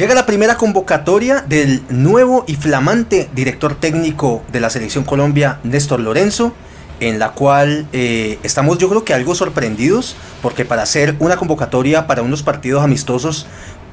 [0.00, 6.00] Llega la primera convocatoria del nuevo y flamante director técnico de la Selección Colombia, Néstor
[6.00, 6.54] Lorenzo,
[7.00, 12.06] en la cual eh, estamos yo creo que algo sorprendidos, porque para hacer una convocatoria
[12.06, 13.46] para unos partidos amistosos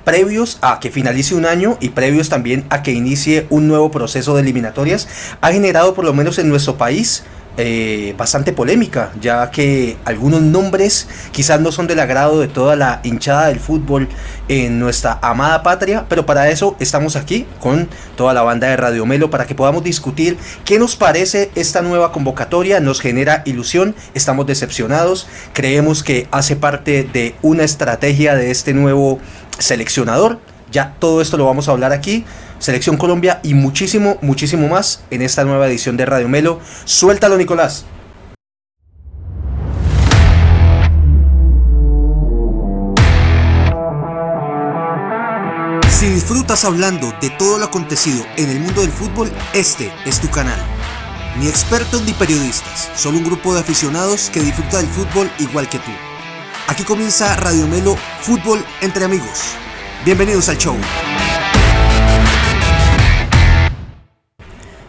[0.05, 4.33] previos a que finalice un año y previos también a que inicie un nuevo proceso
[4.33, 5.09] de eliminatorias,
[5.41, 7.25] ha generado por lo menos en nuestro país
[7.57, 12.99] eh, bastante polémica, ya que algunos nombres quizás no son del agrado de toda la
[13.03, 14.07] hinchada del fútbol
[14.47, 19.05] en nuestra amada patria, pero para eso estamos aquí con toda la banda de Radio
[19.05, 24.45] Melo para que podamos discutir qué nos parece esta nueva convocatoria, nos genera ilusión, estamos
[24.45, 29.19] decepcionados, creemos que hace parte de una estrategia de este nuevo
[29.57, 30.39] seleccionador,
[30.71, 32.25] ya todo esto lo vamos a hablar aquí.
[32.59, 36.59] Selección Colombia y muchísimo, muchísimo más en esta nueva edición de Radio Melo.
[36.85, 37.85] Suéltalo, Nicolás.
[45.89, 50.29] Si disfrutas hablando de todo lo acontecido en el mundo del fútbol, este es tu
[50.29, 50.59] canal.
[51.39, 55.79] Ni expertos ni periodistas, solo un grupo de aficionados que disfruta del fútbol igual que
[55.79, 55.91] tú.
[56.67, 59.55] Aquí comienza Radio Melo Fútbol entre amigos.
[60.05, 60.75] Bienvenidos al show.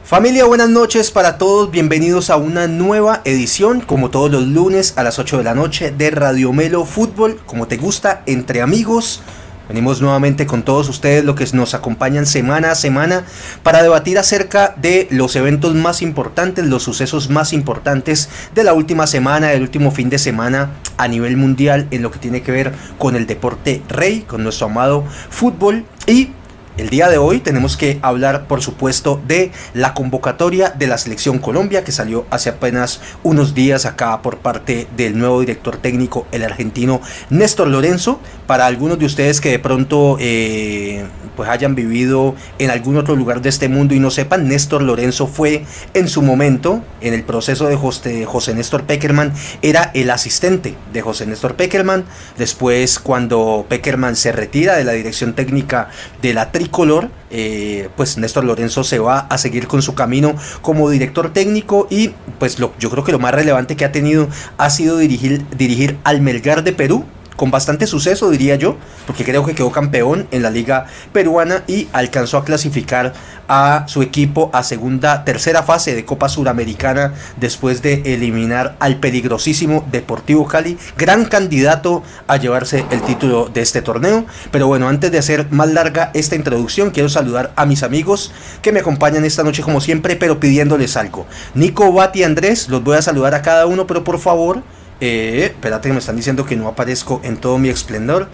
[0.04, 1.70] Familia, buenas noches para todos.
[1.70, 5.90] Bienvenidos a una nueva edición, como todos los lunes a las 8 de la noche,
[5.90, 9.20] de Radio Melo Fútbol, como te gusta, entre amigos.
[9.68, 13.24] Venimos nuevamente con todos ustedes, lo que nos acompañan semana a semana,
[13.62, 19.06] para debatir acerca de los eventos más importantes, los sucesos más importantes de la última
[19.06, 22.72] semana, del último fin de semana a nivel mundial, en lo que tiene que ver
[22.96, 25.84] con el deporte rey, con nuestro amado fútbol.
[26.06, 26.30] Y
[26.78, 31.40] el día de hoy tenemos que hablar, por supuesto, de la convocatoria de la selección
[31.40, 36.44] Colombia que salió hace apenas unos días acá por parte del nuevo director técnico, el
[36.44, 38.20] argentino Néstor Lorenzo.
[38.46, 41.04] Para algunos de ustedes que de pronto eh,
[41.36, 45.26] pues hayan vivido en algún otro lugar de este mundo y no sepan, Néstor Lorenzo
[45.26, 50.76] fue en su momento, en el proceso de José, José Néstor Peckerman, era el asistente
[50.92, 52.04] de José Néstor Peckerman.
[52.38, 55.90] Después, cuando Peckerman se retira de la dirección técnica
[56.22, 60.34] de la tri color, eh, pues Néstor Lorenzo se va a seguir con su camino
[60.62, 64.28] como director técnico y pues lo, yo creo que lo más relevante que ha tenido
[64.56, 67.04] ha sido dirigir, dirigir al Melgar de Perú,
[67.38, 68.76] con bastante suceso, diría yo,
[69.06, 73.12] porque creo que quedó campeón en la liga peruana y alcanzó a clasificar
[73.46, 79.86] a su equipo a segunda, tercera fase de Copa Suramericana después de eliminar al peligrosísimo
[79.92, 84.26] Deportivo Cali, gran candidato a llevarse el título de este torneo.
[84.50, 88.32] Pero bueno, antes de hacer más larga esta introducción, quiero saludar a mis amigos
[88.62, 91.24] que me acompañan esta noche como siempre, pero pidiéndoles algo.
[91.54, 94.64] Nico, Bati, Andrés, los voy a saludar a cada uno, pero por favor
[95.00, 98.28] eh, espérate que me están diciendo que no aparezco en todo mi esplendor.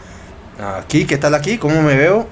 [0.79, 1.59] Aquí, ¿qué tal aquí?
[1.59, 2.27] ¿Cómo me veo?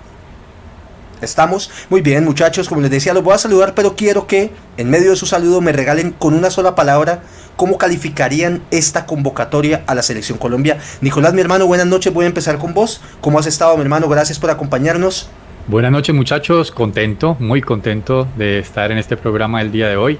[1.20, 2.68] Estamos muy bien, muchachos.
[2.68, 5.60] Como les decía, los voy a saludar, pero quiero que en medio de su saludo
[5.60, 7.22] me regalen con una sola palabra
[7.56, 10.78] cómo calificarían esta convocatoria a la Selección Colombia.
[11.00, 12.12] Nicolás, mi hermano, buenas noches.
[12.12, 13.00] Voy a empezar con vos.
[13.20, 14.08] ¿Cómo has estado, mi hermano?
[14.08, 15.30] Gracias por acompañarnos.
[15.68, 16.72] Buenas noches, muchachos.
[16.72, 20.18] Contento, muy contento de estar en este programa el día de hoy.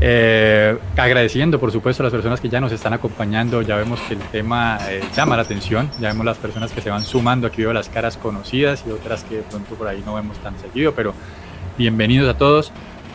[0.00, 3.62] Eh, agradeciendo, por supuesto, a las personas que ya nos están acompañando.
[3.62, 5.90] Ya vemos que el tema eh, llama la atención.
[6.00, 7.46] Ya vemos las personas que se van sumando.
[7.46, 10.58] Aquí veo las caras conocidas y otras que de pronto por ahí no vemos tan
[10.58, 10.92] seguido.
[10.94, 11.14] Pero
[11.78, 12.72] bienvenidos a todos.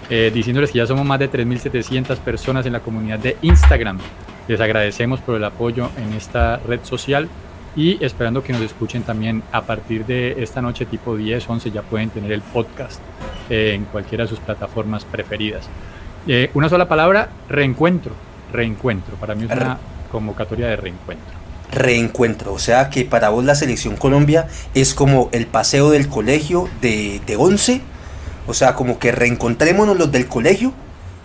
[0.10, 4.00] Eh, diciéndoles que ya somos más de 3.700 personas en la comunidad de Instagram.
[4.48, 7.30] Les agradecemos por el apoyo en esta red social
[7.76, 11.84] y esperando que nos escuchen también a partir de esta noche tipo 10, 11 ya
[11.84, 13.00] pueden tener el podcast
[13.52, 15.70] en cualquiera de sus plataformas preferidas.
[16.32, 18.14] Eh, una sola palabra, reencuentro.
[18.54, 19.16] Reencuentro.
[19.16, 19.80] Para mí es una
[20.12, 21.34] convocatoria de reencuentro.
[21.72, 26.70] Reencuentro, o sea que para vos la selección Colombia es como el paseo del colegio
[26.82, 27.82] de, de 11,
[28.46, 30.72] o sea, como que reencontrémonos los del colegio.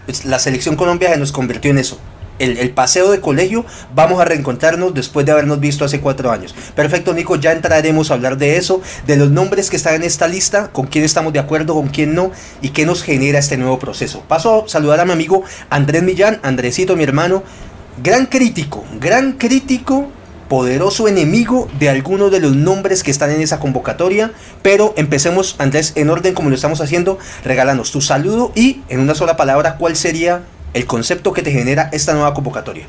[0.06, 2.00] Pues la selección Colombia se nos convirtió en eso
[2.38, 3.64] el, paseo de colegio,
[3.94, 6.54] vamos a reencontrarnos después de habernos visto hace cuatro años.
[6.74, 10.28] Perfecto, Nico, ya entraremos a hablar de eso, de los nombres que están en esta
[10.28, 13.78] lista, con quién estamos de acuerdo, con quién no, y qué nos genera este nuevo
[13.78, 14.22] proceso.
[14.26, 17.42] Paso a saludar a mi amigo Andrés Millán, Andresito, mi hermano,
[18.02, 20.08] gran crítico, gran crítico
[20.48, 24.32] poderoso enemigo de algunos de los nombres que están en esa convocatoria.
[24.62, 27.18] Pero empecemos, Andrés, en orden como lo estamos haciendo.
[27.44, 30.42] Regálanos tu saludo y, en una sola palabra, ¿cuál sería
[30.74, 32.84] el concepto que te genera esta nueva convocatoria.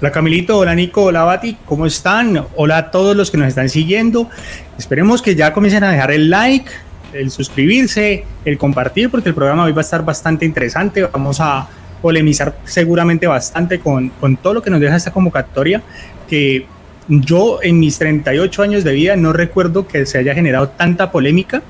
[0.00, 2.46] Hola Camilito, hola Nico, hola Bati, ¿cómo están?
[2.56, 4.28] Hola a todos los que nos están siguiendo.
[4.76, 6.70] Esperemos que ya comiencen a dejar el like,
[7.12, 11.04] el suscribirse, el compartir, porque el programa hoy va a estar bastante interesante.
[11.04, 11.68] Vamos a
[12.00, 15.82] polemizar seguramente bastante con, con todo lo que nos deja esta convocatoria,
[16.28, 16.66] que
[17.08, 21.62] yo en mis 38 años de vida no recuerdo que se haya generado tanta polémica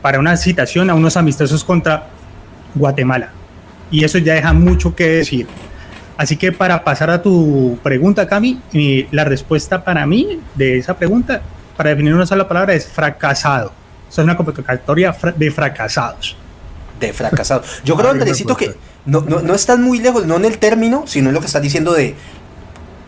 [0.00, 2.06] para una citación a unos amistosos contra
[2.74, 3.39] Guatemala.
[3.90, 5.46] Y eso ya deja mucho que decir.
[6.16, 10.96] Así que para pasar a tu pregunta, Cami, eh, la respuesta para mí de esa
[10.96, 11.40] pregunta,
[11.76, 13.72] para definir una sola palabra, es fracasado.
[14.08, 16.36] Es una convocatoria de fracasados.
[17.00, 17.80] De fracasados.
[17.84, 18.74] Yo creo, Andresito, que
[19.06, 21.62] no, no, no están muy lejos, no en el término, sino en lo que estás
[21.62, 22.14] diciendo de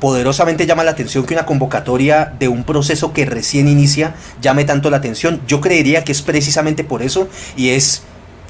[0.03, 4.91] poderosamente llama la atención que una convocatoria de un proceso que recién inicia llame tanto
[4.91, 5.41] la atención.
[5.47, 8.03] Yo creería que es precisamente por eso y es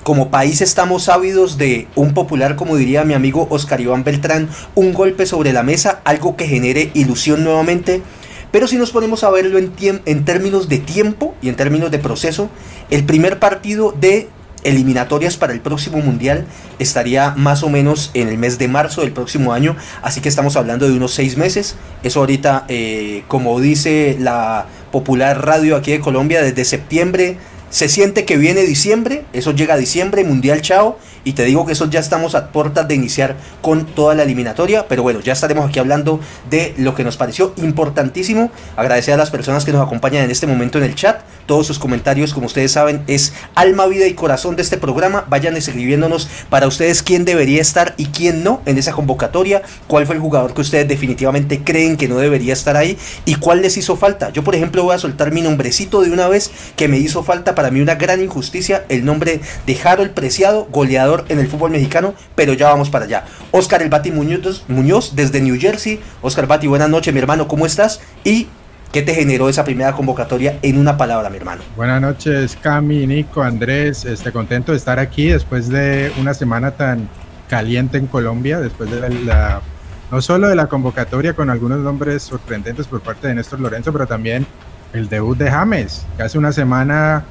[0.03, 4.93] como país estamos ávidos de un popular, como diría mi amigo Oscar Iván Beltrán, un
[4.93, 8.03] golpe sobre la mesa, algo que genere ilusión nuevamente.
[8.51, 9.73] Pero si nos ponemos a verlo en,
[10.05, 12.51] en términos de tiempo y en términos de proceso,
[12.91, 14.29] el primer partido de
[14.65, 16.47] eliminatorias para el próximo mundial
[16.79, 20.57] estaría más o menos en el mes de marzo del próximo año, así que estamos
[20.57, 21.77] hablando de unos seis meses.
[22.03, 27.39] Eso ahorita, eh, como dice la popular radio aquí de Colombia, desde septiembre
[27.73, 31.73] se siente que viene diciembre, eso llega a diciembre, Mundial Chao, y te digo que
[31.73, 35.69] eso ya estamos a puertas de iniciar con toda la eliminatoria, pero bueno, ya estaremos
[35.69, 36.21] aquí hablando
[36.51, 38.51] de lo que nos pareció importantísimo.
[38.77, 41.79] Agradecer a las personas que nos acompañan en este momento en el chat, todos sus
[41.79, 45.25] comentarios, como ustedes saben, es alma, vida y corazón de este programa.
[45.29, 50.17] Vayan escribiéndonos para ustedes quién debería estar y quién no en esa convocatoria, cuál fue
[50.17, 53.97] el jugador que ustedes definitivamente creen que no debería estar ahí y cuál les hizo
[53.97, 54.31] falta.
[54.31, 57.55] Yo, por ejemplo, voy a soltar mi nombrecito de una vez que me hizo falta
[57.55, 62.15] para mí una gran injusticia, el nombre de Harold Preciado, goleador en el fútbol mexicano,
[62.35, 63.25] pero ya vamos para allá.
[63.51, 66.01] Oscar El Bati Muñoz, Muñoz desde New Jersey.
[66.23, 68.01] Oscar Bati, buenas noches, mi hermano, ¿cómo estás?
[68.25, 68.49] Y
[68.93, 71.63] ¿Qué te generó esa primera convocatoria en una palabra, mi hermano?
[71.77, 74.05] Buenas noches, Cami, Nico, Andrés.
[74.05, 77.09] Este, contento de estar aquí después de una semana tan
[77.49, 79.63] caliente en Colombia, después de la,
[80.11, 84.07] no solo de la convocatoria con algunos nombres sorprendentes por parte de Néstor Lorenzo, pero
[84.07, 84.47] también
[84.93, 87.25] el debut de James, que hace una semana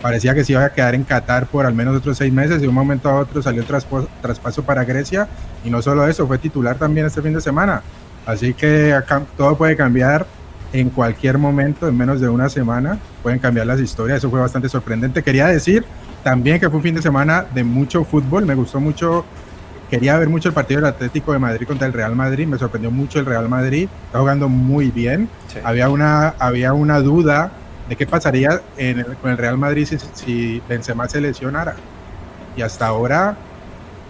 [0.00, 2.62] parecía que se iba a quedar en Qatar por al menos otros seis meses y
[2.62, 5.28] de un momento a otro salió el traspaso para Grecia
[5.64, 7.82] y no solo eso, fue titular también este fin de semana.
[8.26, 10.26] Así que acá todo puede cambiar
[10.72, 14.68] en cualquier momento, en menos de una semana, pueden cambiar las historias, eso fue bastante
[14.68, 15.22] sorprendente.
[15.22, 15.84] Quería decir
[16.22, 19.24] también que fue un fin de semana de mucho fútbol, me gustó mucho,
[19.90, 22.90] quería ver mucho el partido del Atlético de Madrid contra el Real Madrid, me sorprendió
[22.90, 25.28] mucho el Real Madrid, está jugando muy bien,
[25.64, 27.50] había, una, había una duda
[27.90, 28.62] de qué pasaría
[29.20, 31.74] con el Real Madrid si, si Benzema se lesionara.
[32.56, 33.36] Y hasta ahora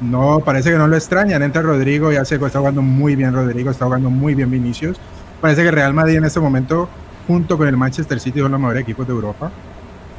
[0.02, 1.42] no parece que no lo extrañan.
[1.42, 4.98] Entra Rodrigo, ya se está jugando muy bien Rodrigo, está jugando muy bien Vinicius.
[5.40, 6.90] Parece que el Real Madrid en este momento,
[7.26, 9.50] junto con el Manchester City, son los mejores equipos de Europa.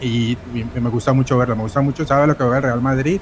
[0.02, 0.36] Y,
[0.74, 3.22] me gusta mucho verlo, me gusta mucho saber lo que va el Real Madrid.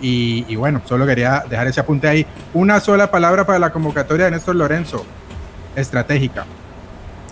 [0.00, 2.24] Y, y, bueno, solo quería dejar ese apunte ahí.
[2.54, 5.04] Una sola palabra para la convocatoria de Néstor Lorenzo,
[5.74, 6.46] estratégica.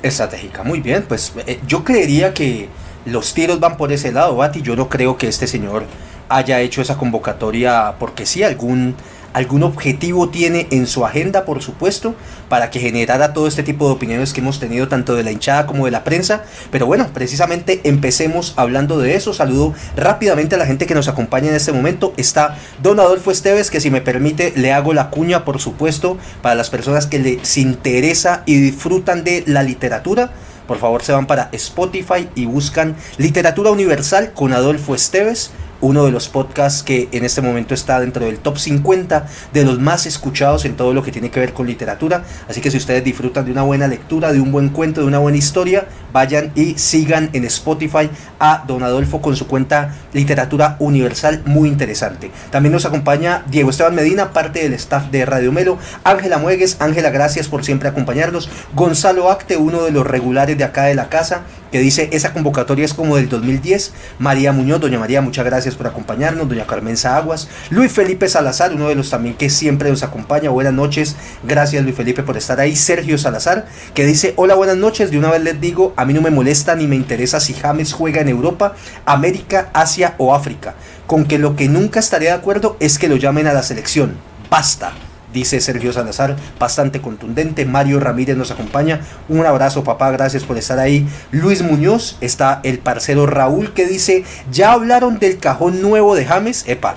[0.02, 1.04] Estratégica, muy bien.
[1.08, 2.68] Pues eh, yo creería que
[3.04, 4.62] los tiros van por ese lado, Bati.
[4.62, 5.84] Yo no creo que este señor
[6.28, 8.94] haya hecho esa convocatoria porque sí, algún
[9.32, 12.14] algún objetivo tiene en su agenda, por supuesto,
[12.48, 15.66] para que generara todo este tipo de opiniones que hemos tenido tanto de la hinchada
[15.66, 16.44] como de la prensa.
[16.70, 19.34] Pero bueno, precisamente empecemos hablando de eso.
[19.34, 22.12] Saludo rápidamente a la gente que nos acompaña en este momento.
[22.16, 26.54] Está Don Adolfo Esteves, que si me permite le hago la cuña, por supuesto, para
[26.54, 30.32] las personas que les interesa y disfrutan de la literatura.
[30.66, 36.10] Por favor, se van para Spotify y buscan Literatura Universal con Adolfo Esteves uno de
[36.10, 40.64] los podcasts que en este momento está dentro del top 50 de los más escuchados
[40.64, 42.24] en todo lo que tiene que ver con literatura.
[42.48, 45.18] Así que si ustedes disfrutan de una buena lectura, de un buen cuento, de una
[45.18, 51.42] buena historia, vayan y sigan en Spotify a Don Adolfo con su cuenta Literatura Universal,
[51.44, 52.30] muy interesante.
[52.50, 57.10] También nos acompaña Diego Esteban Medina, parte del staff de Radio Melo, Ángela Muegues, Ángela,
[57.10, 61.42] gracias por siempre acompañarnos, Gonzalo Acte, uno de los regulares de acá de la casa,
[61.70, 63.92] que dice esa convocatoria es como del 2010.
[64.18, 66.48] María Muñoz, doña María, muchas gracias por acompañarnos.
[66.48, 70.50] Doña Carmen Aguas, Luis Felipe Salazar, uno de los también que siempre nos acompaña.
[70.50, 72.76] Buenas noches, gracias Luis Felipe por estar ahí.
[72.76, 75.10] Sergio Salazar, que dice, hola, buenas noches.
[75.10, 77.92] De una vez les digo, a mí no me molesta ni me interesa si James
[77.92, 80.74] juega en Europa, América, Asia o África.
[81.06, 84.16] Con que lo que nunca estaré de acuerdo es que lo llamen a la selección.
[84.50, 84.92] Basta
[85.32, 87.64] dice Sergio Salazar, bastante contundente.
[87.64, 89.00] Mario Ramírez nos acompaña.
[89.28, 91.06] Un abrazo, papá, gracias por estar ahí.
[91.30, 96.64] Luis Muñoz, está el parcero Raúl que dice, ya hablaron del cajón nuevo de James.
[96.66, 96.96] Epa,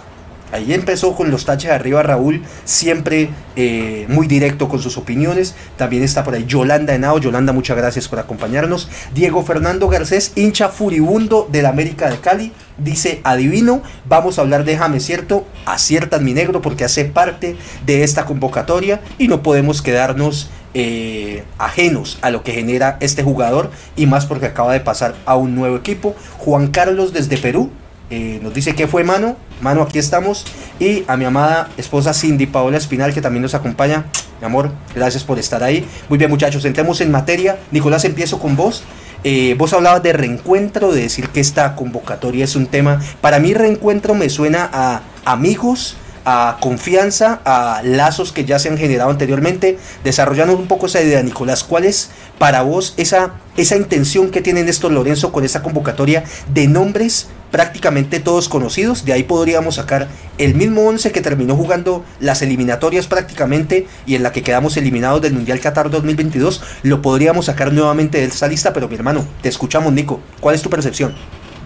[0.52, 5.56] Ahí empezó con los taches de arriba Raúl, siempre eh, muy directo con sus opiniones.
[5.78, 7.20] También está por ahí Yolanda Henao.
[7.20, 8.90] Yolanda, muchas gracias por acompañarnos.
[9.14, 12.52] Diego Fernando Garcés, hincha furibundo del América de Cali.
[12.78, 15.46] Dice, adivino, vamos a hablar de James, ¿cierto?
[15.66, 17.56] Aciertan mi negro porque hace parte
[17.86, 23.72] de esta convocatoria y no podemos quedarnos eh, ajenos a lo que genera este jugador
[23.98, 26.16] y más porque acaba de pasar a un nuevo equipo.
[26.40, 27.72] Juan Carlos desde Perú
[28.12, 30.46] eh, nos dice que fue mano, mano aquí estamos
[30.82, 34.06] y a mi amada esposa Cindy Paola Espinal que también nos acompaña.
[34.42, 35.88] Mi amor, gracias por estar ahí.
[36.10, 37.58] Muy bien muchachos, entremos en materia.
[37.72, 38.84] Nicolás, empiezo con vos.
[39.24, 43.00] Eh, vos hablabas de reencuentro, de decir que esta convocatoria es un tema.
[43.22, 48.78] Para mí reencuentro me suena a amigos, a confianza, a lazos que ya se han
[48.78, 49.78] generado anteriormente.
[50.04, 54.64] Desarrollando un poco esa idea, Nicolás, ¿cuál es para vos esa, esa intención que tiene
[54.64, 59.06] Néstor Lorenzo con esta convocatoria de nombres prácticamente todos conocidos?
[59.06, 64.24] De ahí podríamos sacar el mismo 11 que terminó jugando las eliminatorias prácticamente y en
[64.24, 66.64] la que quedamos eliminados del Mundial Qatar 2022.
[66.84, 70.20] Lo podríamos sacar nuevamente de esa lista, pero mi hermano, te escuchamos, Nico.
[70.40, 71.14] ¿Cuál es tu percepción?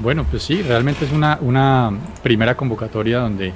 [0.01, 3.53] Bueno, pues sí, realmente es una, una primera convocatoria donde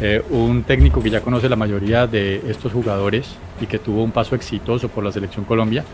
[0.00, 4.12] eh, un técnico que ya conoce la mayoría de estos jugadores y que tuvo un
[4.12, 5.84] paso exitoso por la selección Colombia,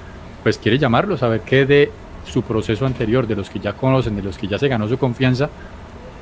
[0.45, 1.91] pues quiere llamarlos a ver qué de
[2.26, 4.99] su proceso anterior, de los que ya conocen, de los que ya se ganó su
[4.99, 5.49] confianza,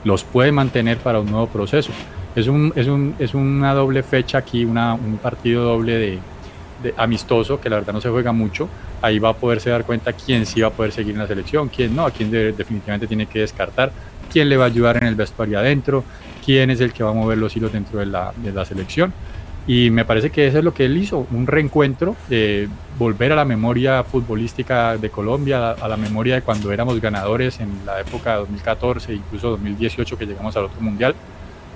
[0.05, 1.93] los puede mantener para un nuevo proceso.
[2.37, 6.19] Es, un, es, un, es una doble fecha aquí, una, un partido doble de,
[6.97, 8.69] amistoso que la verdad no se juega mucho.
[9.01, 11.69] Ahí va a poderse dar cuenta quién sí va a poder seguir en la selección,
[11.69, 13.93] quién no, a quién de, definitivamente tiene que descartar,
[14.31, 16.05] quién le va a ayudar en el vestuario adentro,
[16.45, 19.13] quién es el que va a mover los hilos dentro de la, de la selección.
[19.67, 22.69] Y me parece que eso es lo que él hizo, un reencuentro, de
[22.99, 27.71] volver a la memoria futbolística de Colombia, a la memoria de cuando éramos ganadores en
[27.87, 31.15] la época de 2014, incluso 2018 que llegamos al otro mundial,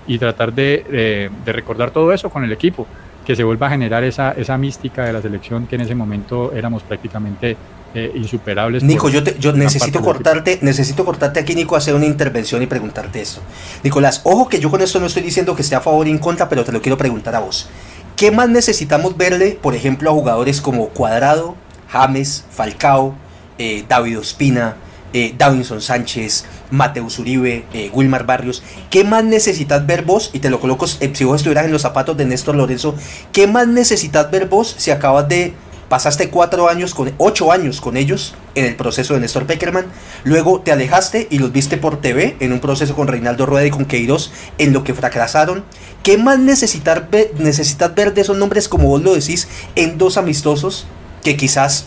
[0.06, 2.86] y tratar de, de, de recordar todo eso con el equipo,
[3.26, 6.52] que se vuelva a generar esa, esa mística de la selección que en ese momento
[6.54, 7.56] éramos prácticamente
[7.94, 8.82] eh, insuperables.
[8.82, 13.20] Nico, yo, te, yo necesito cortarte, necesito cortarte aquí, Nico, hacer una intervención y preguntarte
[13.20, 13.40] esto.
[13.82, 16.18] Nicolás, ojo que yo con esto no estoy diciendo que esté a favor y en
[16.18, 17.68] contra, pero te lo quiero preguntar a vos.
[18.16, 21.54] ¿Qué más necesitamos verle, por ejemplo, a jugadores como Cuadrado,
[21.88, 23.14] James, Falcao,
[23.58, 24.76] eh, David Ospina,
[25.14, 28.62] eh, Davinson Sánchez, Mateus Uribe, eh, Wilmar Barrios.
[28.90, 30.30] ¿Qué más necesitas ver vos?
[30.34, 32.94] Y te lo coloco, eh, si vos estuvieras en los zapatos de Néstor Lorenzo,
[33.32, 35.54] ¿qué más necesitas ver vos si acabas de
[35.88, 39.86] pasaste cuatro años con ocho años con ellos en el proceso de Néstor Peckerman,
[40.24, 43.70] luego te alejaste y los viste por TV en un proceso con Reinaldo Rueda y
[43.70, 45.64] con Queiroz en lo que fracasaron.
[46.02, 50.16] ¿Qué más necesitar ver, necesitas ver de esos nombres como vos lo decís en dos
[50.16, 50.86] amistosos
[51.22, 51.86] que quizás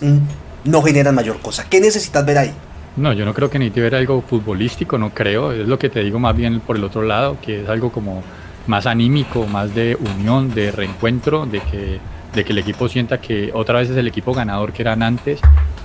[0.63, 1.65] no generan mayor cosa?
[1.69, 2.53] ¿Qué necesitas ver ahí?
[2.97, 5.53] No, yo no creo que ni ver algo futbolístico, no creo.
[5.53, 8.21] Es lo que te digo más bien por el otro lado, que es algo como
[8.67, 11.99] más anímico, más de unión, de reencuentro, de que
[12.33, 15.39] de que el equipo sienta que otra vez es el equipo ganador que eran antes,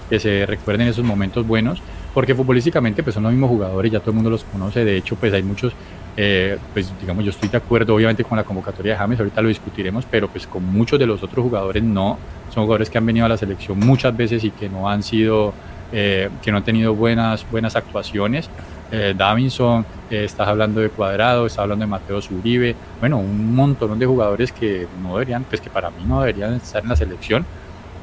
[0.09, 1.83] que se recuerden esos momentos buenos,
[2.15, 5.17] porque futbolísticamente pues son los mismos jugadores, ya todo el mundo los conoce, de hecho
[5.17, 5.73] pues hay muchos,
[6.17, 9.49] eh, pues digamos yo estoy de acuerdo obviamente con la convocatoria de James, ahorita lo
[9.49, 12.19] discutiremos, pero pues con muchos de los otros jugadores no,
[12.55, 15.53] son jugadores que han venido a la selección muchas veces y que no han sido,
[15.93, 18.49] eh, que no han tenido buenas, buenas actuaciones,
[18.91, 23.99] eh, Davinson, eh, estás hablando de Cuadrado, estás hablando de Mateo Uribe, bueno, un montón
[23.99, 27.45] de jugadores que no deberían, pues que para mí no deberían estar en la selección,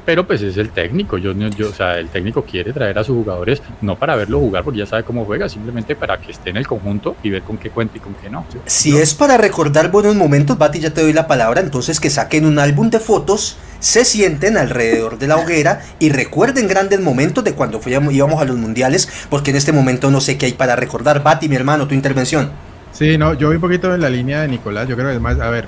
[0.04, 3.16] pero pues es el técnico, yo, yo, o sea, el técnico quiere traer a sus
[3.16, 6.58] jugadores no para verlo jugar porque ya sabe cómo juega, simplemente para que esté en
[6.58, 8.44] el conjunto y ver con qué cuenta y con qué no.
[8.66, 8.98] Si no.
[8.98, 12.58] es para recordar buenos momentos, Bati, ya te doy la palabra, entonces que saquen un
[12.58, 17.80] álbum de fotos, se sienten alrededor de la hoguera y recuerden grandes momentos de cuando
[17.80, 21.22] fuimos, íbamos a los mundiales, porque en este momento no sé qué hay para recordar.
[21.22, 22.50] Bati, mi hermano, tu intervención.
[22.92, 25.20] Sí, no, yo voy un poquito en la línea de Nicolás, yo creo que es
[25.20, 25.66] más, a ver,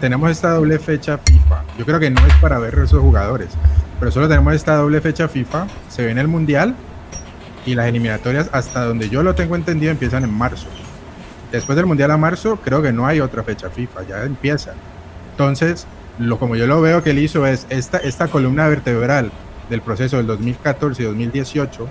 [0.00, 1.63] tenemos esta doble fecha FIFA.
[1.78, 3.48] Yo creo que no es para ver esos jugadores,
[3.98, 5.66] pero solo tenemos esta doble fecha FIFA.
[5.88, 6.74] Se viene el Mundial
[7.66, 10.66] y las eliminatorias, hasta donde yo lo tengo entendido, empiezan en marzo.
[11.50, 14.72] Después del Mundial a marzo, creo que no hay otra fecha FIFA, ya empieza.
[15.32, 15.86] Entonces,
[16.18, 19.32] lo como yo lo veo que él hizo es esta, esta columna vertebral
[19.68, 21.88] del proceso del 2014 y 2018.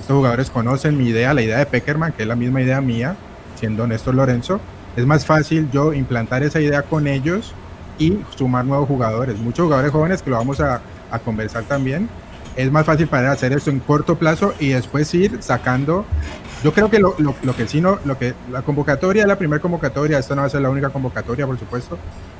[0.00, 3.16] Estos jugadores conocen mi idea, la idea de Peckerman, que es la misma idea mía,
[3.56, 4.60] siendo Néstor Lorenzo
[4.96, 7.52] es más fácil yo implantar esa idea con ellos
[7.98, 12.08] y sumar nuevos jugadores, muchos jugadores jóvenes que lo vamos a, a conversar también.
[12.56, 16.06] Es más fácil para hacer esto en corto plazo y después ir sacando.
[16.64, 19.60] Yo creo que lo, lo, lo que sí no, lo que la convocatoria, la primera
[19.60, 21.98] convocatoria, esta no va a ser la única convocatoria, por supuesto.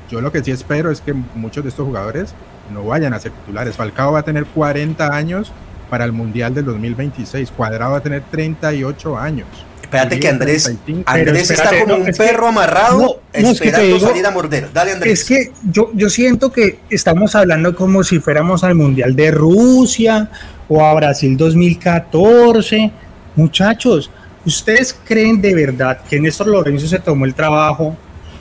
[0.09, 2.33] Yo lo que sí espero es que muchos de estos jugadores
[2.73, 3.75] no vayan a ser titulares.
[3.75, 5.51] Falcao va a tener 40 años
[5.89, 7.51] para el Mundial del 2026.
[7.51, 9.47] Cuadrado va a tener 38 años.
[9.87, 13.95] Espérate que Andrés, 35, Andrés espérate, está como no, un perro que, amarrado no, esperando
[13.95, 14.69] digo, salir a morder.
[14.73, 15.21] Dale Andrés.
[15.21, 20.29] Es que yo, yo siento que estamos hablando como si fuéramos al Mundial de Rusia
[20.67, 22.91] o a Brasil 2014.
[23.37, 24.11] Muchachos,
[24.45, 27.95] ¿ustedes creen de verdad que Néstor Lorenzo se tomó el trabajo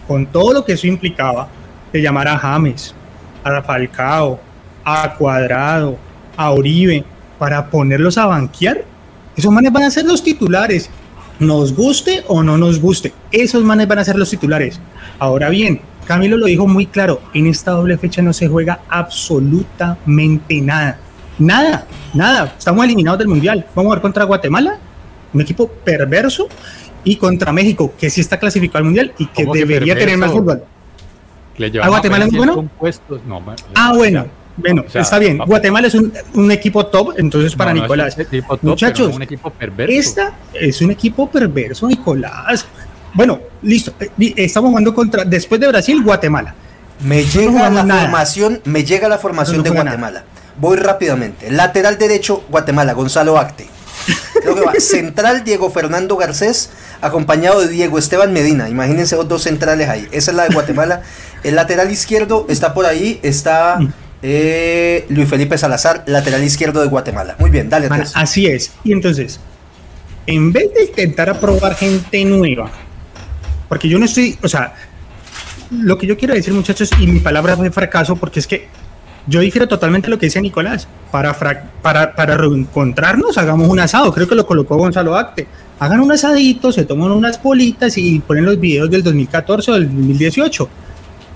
[0.08, 1.48] con todo lo que eso implicaba
[1.92, 2.92] de llamar a James,
[3.44, 4.40] a Falcao,
[4.84, 5.96] a Cuadrado,
[6.36, 7.04] a Oribe,
[7.38, 8.84] para ponerlos a banquear,
[9.36, 10.90] esos manes van a ser los titulares.
[11.38, 14.80] Nos guste o no nos guste, esos manes van a ser los titulares.
[15.18, 20.60] Ahora bien, Camilo lo dijo muy claro, en esta doble fecha no se juega absolutamente
[20.60, 20.98] nada.
[21.38, 22.54] Nada, nada.
[22.56, 23.66] Estamos eliminados del Mundial.
[23.74, 24.78] Vamos a ver contra Guatemala,
[25.34, 26.48] un equipo perverso,
[27.06, 30.64] y contra México, que sí está clasificado al Mundial y que debería tener más fútbol.
[31.80, 32.68] ¿A Guatemala es bueno?
[33.74, 34.26] ah, bueno.
[34.56, 35.38] Bueno, está bien.
[35.38, 38.16] Guatemala es un, equipo top, entonces para Nicolás.
[38.62, 39.92] Muchachos, un equipo perverso.
[39.92, 42.66] esta es un equipo perverso, Nicolás.
[43.12, 43.92] Bueno, listo.
[44.00, 46.54] Eh, estamos jugando contra, después de Brasil, Guatemala.
[47.00, 50.24] Me llega la formación, me llega la formación de Guatemala.
[50.58, 51.50] Voy rápidamente.
[51.50, 53.66] Lateral derecho, Guatemala, Gonzalo Acte.
[54.78, 56.70] Central, Diego Fernando Garcés,
[57.00, 58.68] acompañado de Diego Esteban Medina.
[58.68, 60.08] Imagínense los dos centrales ahí.
[60.12, 61.02] Esa es la de Guatemala.
[61.42, 63.78] El lateral izquierdo está por ahí, está
[64.22, 67.36] eh, Luis Felipe Salazar, lateral izquierdo de Guatemala.
[67.38, 67.88] Muy bien, dale.
[68.14, 68.72] así es.
[68.84, 69.40] Y entonces,
[70.26, 72.70] en vez de intentar aprobar gente nueva,
[73.68, 74.74] porque yo no estoy, o sea,
[75.70, 78.68] lo que yo quiero decir, muchachos, y mi palabra de fracaso, porque es que
[79.26, 80.86] yo difiero totalmente lo que dice Nicolás.
[81.10, 84.12] Para, para, para reencontrarnos, hagamos un asado.
[84.12, 85.46] Creo que lo colocó Gonzalo Acte.
[85.80, 89.86] Hagan un asadito, se toman unas bolitas y ponen los videos del 2014 o del
[89.86, 90.68] 2018.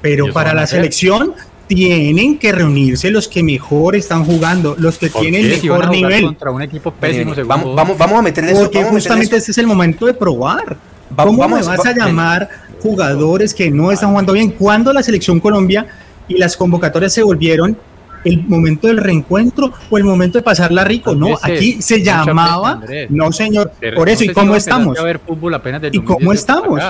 [0.03, 1.35] Pero para la selección
[1.71, 6.25] tienen que reunirse los que mejor están jugando, los que tienen mejor nivel.
[6.25, 8.63] Contra un equipo pésimo, vamos, vamos, vamos, a meterle eso.
[8.63, 10.77] Porque justamente este es el momento de probar.
[11.15, 12.49] ¿Cómo me vas a llamar
[12.83, 14.51] jugadores que no están jugando bien?
[14.51, 15.87] Cuando la selección Colombia
[16.27, 17.77] y las convocatorias se volvieron
[18.25, 21.15] el momento del reencuentro o el momento de pasarla rico.
[21.15, 24.99] No, aquí se llamaba, no señor, por eso, ¿y cómo estamos?
[25.93, 26.81] ¿Y cómo estamos?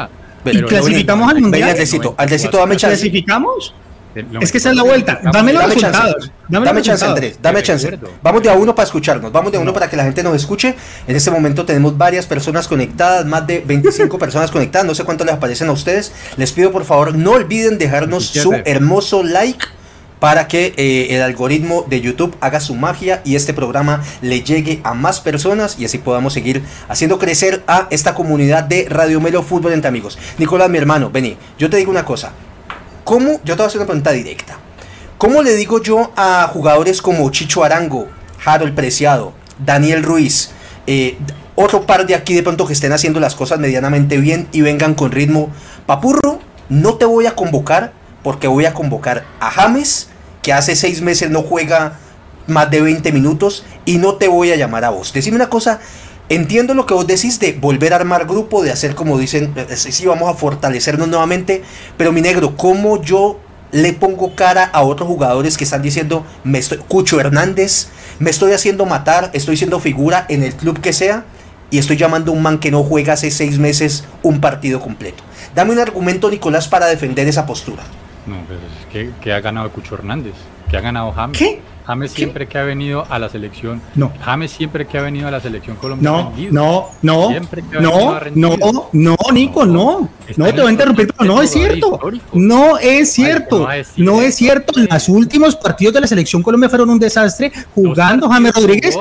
[0.46, 1.68] Y clasificamos al mundial.
[1.68, 2.96] Andresito, Andresito, dame chance.
[2.96, 3.74] ¿Clasificamos?
[4.14, 5.20] Es que esa es la vuelta.
[5.32, 6.30] Dame los resultados.
[6.48, 7.38] Dame, chance, Andrés.
[7.40, 7.98] Dame chance.
[8.22, 9.30] Vamos de a uno para escucharnos.
[9.30, 10.74] Vamos de a uno para que la gente nos escuche.
[11.06, 14.86] En este momento tenemos varias personas conectadas, más de 25 personas conectadas.
[14.86, 16.12] No sé cuánto les aparecen a ustedes.
[16.36, 19.64] Les pido por favor, no olviden dejarnos su hermoso like
[20.20, 24.80] para que eh, el algoritmo de YouTube haga su magia y este programa le llegue
[24.84, 29.42] a más personas y así podamos seguir haciendo crecer a esta comunidad de Radio Melo
[29.42, 30.18] Fútbol entre amigos.
[30.38, 32.32] Nicolás, mi hermano, vení, yo te digo una cosa.
[33.04, 33.40] ¿Cómo?
[33.44, 34.58] Yo te voy a hacer una pregunta directa.
[35.18, 38.08] ¿Cómo le digo yo a jugadores como Chicho Arango,
[38.44, 40.50] Harold Preciado, Daniel Ruiz,
[40.86, 41.18] eh,
[41.56, 44.94] otro par de aquí de pronto que estén haciendo las cosas medianamente bien y vengan
[44.94, 45.50] con ritmo?
[45.84, 50.08] Papurro, no te voy a convocar porque voy a convocar a James,
[50.42, 51.98] que hace seis meses no juega
[52.46, 55.12] más de 20 minutos, y no te voy a llamar a vos.
[55.12, 55.80] Decime una cosa,
[56.30, 60.06] entiendo lo que vos decís de volver a armar grupo, de hacer como dicen, sí,
[60.06, 61.62] vamos a fortalecernos nuevamente,
[61.98, 63.38] pero mi negro, ¿cómo yo
[63.72, 67.88] le pongo cara a otros jugadores que están diciendo, me Cucho Hernández,
[68.18, 71.24] me estoy haciendo matar, estoy siendo figura en el club que sea,
[71.70, 75.22] y estoy llamando a un man que no juega hace seis meses un partido completo?
[75.54, 77.82] Dame un argumento, Nicolás, para defender esa postura.
[78.26, 80.34] No, pues es que, ha ganado Cucho Hernández,
[80.70, 81.36] que ha ganado James.
[81.36, 81.60] ¿Qué?
[81.86, 83.82] James siempre que ha venido a la selección.
[83.96, 84.12] No.
[84.20, 86.30] James siempre que ha venido a la selección colombiana.
[86.52, 87.40] No, no, no,
[87.80, 90.08] no, no, no, Nico, no.
[90.36, 91.98] No te voy a interrumpir, pero no es cierto.
[92.32, 93.66] No es cierto.
[93.96, 94.72] No es cierto.
[94.76, 98.96] Los últimos partidos de la selección Colombia fueron un desastre jugando James Rodríguez.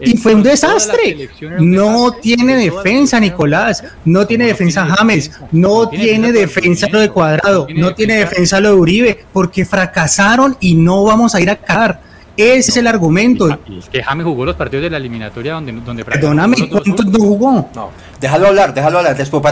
[0.00, 1.28] Y fue un desastre.
[1.60, 3.82] No tiene defensa, Nicolás.
[4.04, 5.30] No tiene defensa James.
[5.52, 7.66] No tiene defensa lo de Cuadrado.
[7.74, 9.24] No tiene defensa lo de Uribe.
[9.32, 11.96] Porque fracasaron y no vamos a ir a caer.
[12.36, 13.48] Ese es el argumento.
[13.50, 17.68] Es que James jugó los partidos de la eliminatoria donde, donde Perdóname, ¿cuántos no jugó?
[17.74, 19.16] No, déjalo hablar, déjalo hablar.
[19.16, 19.42] Después,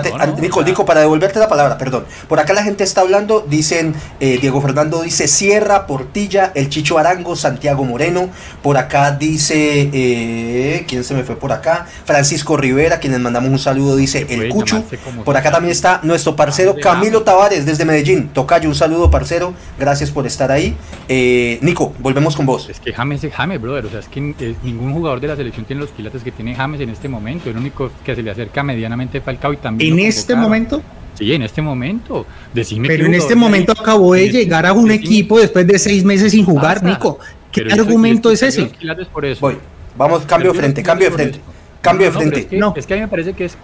[0.41, 2.05] Nico, Nico, para devolverte la palabra, perdón.
[2.29, 6.99] Por acá la gente está hablando, dicen, eh, Diego Fernando dice Sierra, Portilla, el Chicho
[6.99, 8.29] Arango, Santiago Moreno.
[8.63, 11.87] Por acá dice, eh, ¿quién se me fue por acá?
[12.05, 14.85] Francisco Rivera, quienes mandamos un saludo, dice El Cucho.
[15.25, 18.29] Por acá también está nuestro parcero Camilo Tavares desde Medellín.
[18.29, 19.55] Tocayo, un saludo, parcero.
[19.79, 20.77] Gracias por estar ahí.
[21.09, 23.87] Eh, Nico, volvemos con vos es que James es James, brother.
[23.87, 24.21] O sea, es que
[24.63, 27.51] ningún jugador de la selección tiene los quilates que tiene James en este momento.
[27.51, 29.93] El único que se le acerca medianamente Falcao y también.
[29.95, 30.83] ¿En este momento?
[31.15, 32.27] Sí, en este momento.
[32.53, 36.33] Decime Pero en este momento acabó de llegar a un equipo después de seis meses
[36.33, 37.19] sin jugar, Nico.
[37.51, 38.71] ¿Qué argumento es ese?
[39.13, 39.41] Por eso.
[39.41, 39.57] Voy.
[39.97, 41.41] Vamos, cambio de frente, cambio de frente.
[41.81, 42.49] Cambio de frente.
[42.57, 43.57] No, es que, a mí me parece que es,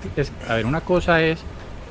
[0.49, 1.41] a ver, una cosa es,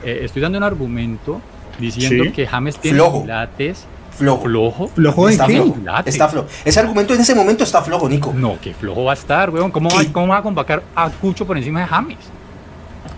[0.04, 1.42] eh, estoy dando un argumento
[1.80, 4.44] diciendo que James tiene quilates flojo.
[4.44, 4.88] ¿Flojo?
[4.88, 5.78] ¿Flojo está flojo.
[6.06, 6.48] Está flojo.
[6.64, 8.34] Ese argumento en ese momento está flojo, Nico.
[8.36, 9.72] No, que flojo va a estar, weón.
[9.72, 12.18] ¿Cómo, va, ¿Cómo va a convocar a Cucho por encima de James?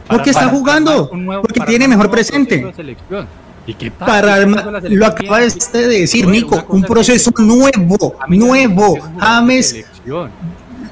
[0.08, 1.10] Porque está jugando.
[1.42, 2.72] porque tiene mejor presente.
[3.66, 4.12] ¿Y qué pasa?
[4.12, 8.98] Para lo acaba de decir, Nico, un proceso nuevo, nuevo.
[9.18, 9.86] James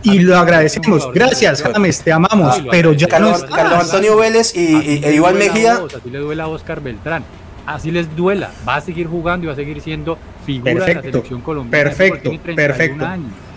[0.04, 1.12] y lo agradecemos.
[1.14, 5.82] Gracias, James, te amamos, pero ya Carlos, Carlos Antonio Vélez y, e Iván Mejía.
[5.86, 7.24] así le duela a Oscar Beltrán.
[7.66, 8.52] Así les duela.
[8.68, 11.90] Va a seguir jugando y va a seguir siendo figura de la selección colombiana.
[11.90, 13.06] Perfecto, perfecto.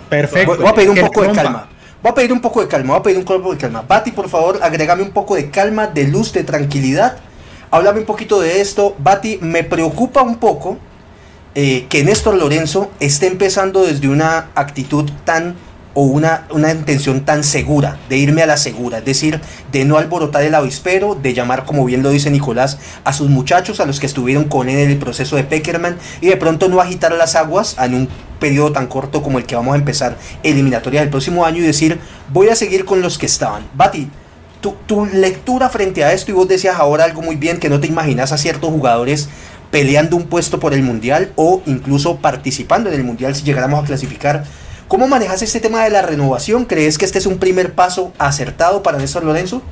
[0.09, 0.57] Perfecto.
[0.57, 1.67] Voy a pedir un poco de calma.
[2.05, 3.81] Voy a pedir un poco de calma, voy a pedir un poco de calma.
[3.81, 7.17] Bati, por favor, agrégame un poco de calma, de luz, de tranquilidad.
[7.71, 8.95] Háblame un poquito de esto.
[8.99, 10.77] Bati, me preocupa un poco
[11.55, 15.55] eh, que Néstor Lorenzo esté empezando desde una actitud tan
[15.95, 19.39] o una, una intención tan segura, de irme a la segura, es decir,
[19.71, 23.79] de no alborotar el avispero, de llamar, como bien lo dice Nicolás, a sus muchachos,
[23.79, 26.81] a los que estuvieron con él en el proceso de Peckerman, y de pronto no
[26.81, 28.09] agitar las aguas en un
[28.41, 31.97] periodo tan corto como el que vamos a empezar eliminatoria del próximo año y decir,
[32.31, 33.65] voy a seguir con los que estaban.
[33.73, 34.09] Bati,
[34.59, 37.79] tu, tu lectura frente a esto, y vos decías ahora algo muy bien, que no
[37.79, 39.29] te imaginas a ciertos jugadores
[39.71, 43.87] peleando un puesto por el Mundial o incluso participando en el Mundial si llegáramos a
[43.87, 44.43] clasificar
[44.87, 46.65] ¿Cómo manejas este tema de la renovación?
[46.65, 49.63] ¿Crees que este es un primer paso acertado para Néstor Lorenzo?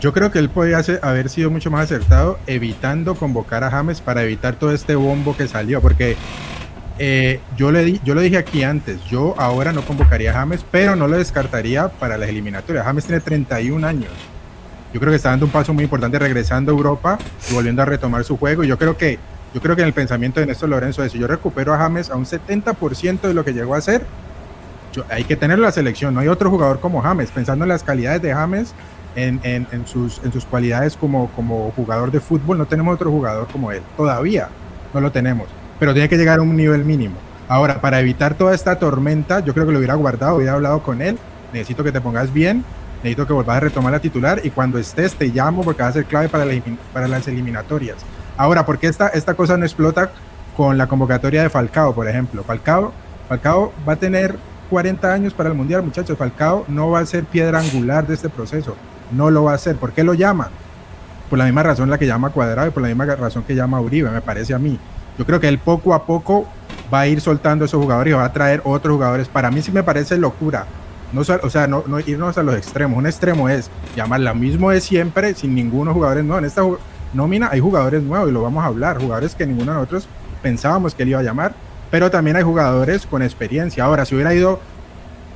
[0.00, 4.22] Yo creo que él podría haber sido mucho más acertado evitando convocar a James para
[4.22, 6.16] evitar todo este bombo que salió, porque
[6.98, 10.62] eh, yo, le di, yo lo dije aquí antes, yo ahora no convocaría a James,
[10.70, 12.84] pero no lo descartaría para las eliminatorias.
[12.84, 14.10] James tiene 31 años.
[14.92, 17.18] Yo creo que está dando un paso muy importante regresando a Europa
[17.50, 18.62] y volviendo a retomar su juego.
[18.62, 19.18] Yo creo que
[19.54, 22.10] yo creo que en el pensamiento de Néstor Lorenzo es, si yo recupero a James
[22.10, 24.06] a un 70% de lo que llegó a ser,
[25.10, 26.14] hay que tener la selección.
[26.14, 27.30] No hay otro jugador como James.
[27.30, 28.74] Pensando en las calidades de James,
[29.14, 31.28] en, sus, cualidades como,
[31.76, 33.82] jugador de fútbol, no tenemos otro jugador como él.
[33.96, 34.48] Todavía
[34.94, 35.48] no lo tenemos.
[35.78, 37.16] Pero tiene que llegar a un nivel mínimo.
[37.48, 41.02] Ahora, para evitar toda esta tormenta, yo creo que lo hubiera guardado, hubiera hablado con
[41.02, 41.18] él.
[41.52, 42.64] Necesito que te pongas bien,
[43.02, 45.92] necesito que vuelvas a retomar la titular y cuando estés te llamo porque va a
[45.92, 47.98] ser clave para las eliminatorias.
[48.36, 50.10] Ahora, ¿por qué esta, esta cosa no explota
[50.56, 52.42] con la convocatoria de Falcao, por ejemplo?
[52.44, 52.92] Falcao,
[53.28, 54.36] Falcao va a tener
[54.70, 56.16] 40 años para el Mundial, muchachos.
[56.16, 58.74] Falcao no va a ser piedra angular de este proceso.
[59.10, 59.76] No lo va a ser.
[59.76, 60.48] ¿Por qué lo llama?
[61.28, 63.80] Por la misma razón la que llama Cuadrado y por la misma razón que llama
[63.80, 64.78] Uribe, me parece a mí.
[65.18, 66.46] Yo creo que él poco a poco
[66.92, 69.28] va a ir soltando esos jugadores y va a traer otros jugadores.
[69.28, 70.66] Para mí sí me parece locura.
[71.12, 72.96] No, o sea, no, no irnos a los extremos.
[72.96, 76.62] Un extremo es llamar lo mismo de siempre sin ninguno jugadores no En esta
[77.12, 80.08] nómina hay jugadores nuevos y lo vamos a hablar, jugadores que ninguno de nosotros
[80.42, 81.54] pensábamos que él iba a llamar,
[81.90, 83.84] pero también hay jugadores con experiencia.
[83.84, 84.60] Ahora, si hubiera ido,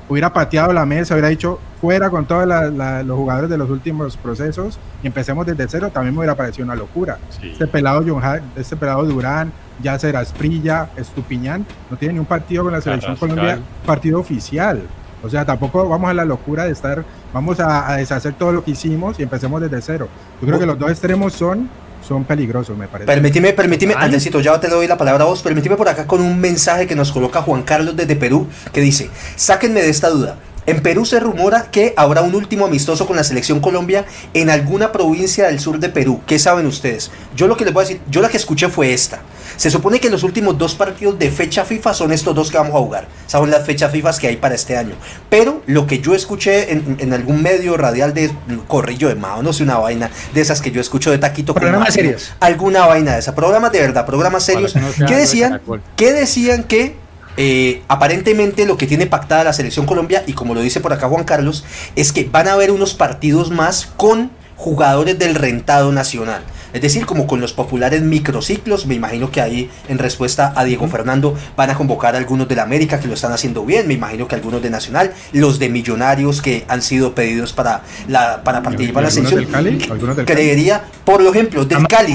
[0.08, 4.78] hubiera pateado la mesa, hubiera dicho fuera con todos los jugadores de los últimos procesos
[5.02, 7.18] y empecemos desde cero, también me hubiera parecido una locura.
[7.42, 8.22] Este pelado John
[8.56, 13.58] este pelado Durán, Yacer Asprilla, Estupiñán, no tiene ni un partido con la selección Colombia,
[13.84, 14.82] partido oficial.
[15.26, 18.70] O sea, tampoco vamos a la locura de estar, vamos a, deshacer todo lo que
[18.70, 20.08] hicimos y empecemos desde cero.
[20.40, 21.68] Yo creo que los dos extremos son
[22.06, 23.06] son peligrosos, me parece.
[23.06, 25.42] Permíteme, permíteme, Andresito, ya te doy la palabra a vos.
[25.42, 29.10] Permíteme por acá con un mensaje que nos coloca Juan Carlos desde Perú, que dice:
[29.34, 30.36] Sáquenme de esta duda.
[30.66, 34.90] En Perú se rumora que habrá un último amistoso con la selección Colombia en alguna
[34.90, 36.20] provincia del sur de Perú.
[36.26, 37.12] ¿Qué saben ustedes?
[37.36, 39.20] Yo lo que les voy a decir, yo la que escuché fue esta.
[39.56, 42.74] Se supone que los últimos dos partidos de fecha FIFA son estos dos que vamos
[42.74, 43.08] a jugar.
[43.26, 44.94] Son las fechas FIFA que hay para este año.
[45.28, 48.30] Pero lo que yo escuché en, algún medio radial de
[48.68, 51.54] Corrillo de Mao, no sé, una vaina de esas que yo escucho de Taquito.
[51.54, 52.32] Programas serios.
[52.40, 53.34] Alguna vaina de esa.
[53.34, 54.74] Programas de verdad, programas serios.
[55.06, 55.60] ¿Qué decían?
[55.96, 56.94] ¿Qué decían que
[57.36, 61.08] eh, aparentemente lo que tiene pactada la selección Colombia, y como lo dice por acá
[61.08, 61.64] Juan Carlos,
[61.94, 66.42] es que van a haber unos partidos más con jugadores del rentado nacional.
[66.72, 70.88] Es decir, como con los populares microciclos, me imagino que ahí en respuesta a Diego
[70.88, 73.94] Fernando van a convocar a algunos de la América que lo están haciendo bien, me
[73.94, 78.62] imagino que algunos de Nacional, los de Millonarios que han sido pedidos para, la, para
[78.62, 80.26] participar en la selección.
[80.26, 82.14] Creería, por ejemplo, del Cali,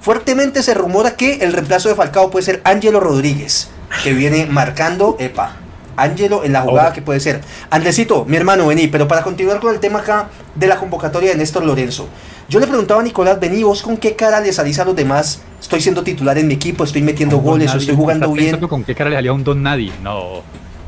[0.00, 3.68] fuertemente se rumora que el reemplazo de Falcao puede ser Ángelo Rodríguez
[4.02, 5.56] que viene marcando, epa,
[6.02, 7.40] Ángelo en la jugada que puede ser.
[7.70, 11.36] Andresito, mi hermano, vení, pero para continuar con el tema acá de la convocatoria de
[11.36, 12.08] Néstor Lorenzo.
[12.48, 15.42] Yo le preguntaba a Nicolás, vení, vos con qué cara le salís a los demás.
[15.60, 18.58] Estoy siendo titular en mi equipo, estoy metiendo goles, estoy jugando bien.
[18.66, 19.92] ¿Con qué cara le salía un don nadie?
[20.02, 20.42] No.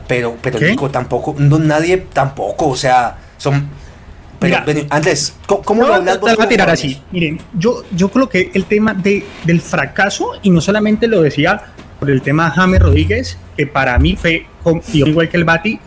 [0.09, 3.69] Pero, pero Nico, tampoco, un don nadie tampoco, o sea, son
[4.41, 4.57] pero,
[4.89, 6.33] Andrés, ¿cómo, lo hablas vos?
[6.37, 7.01] a tirar así.
[7.13, 11.63] Miren, yo, yo que el tema de, del fracaso, y no solamente lo decía
[12.01, 14.47] por el tema James Rodríguez, que para mí fue,
[14.95, 15.79] igual que el Bati,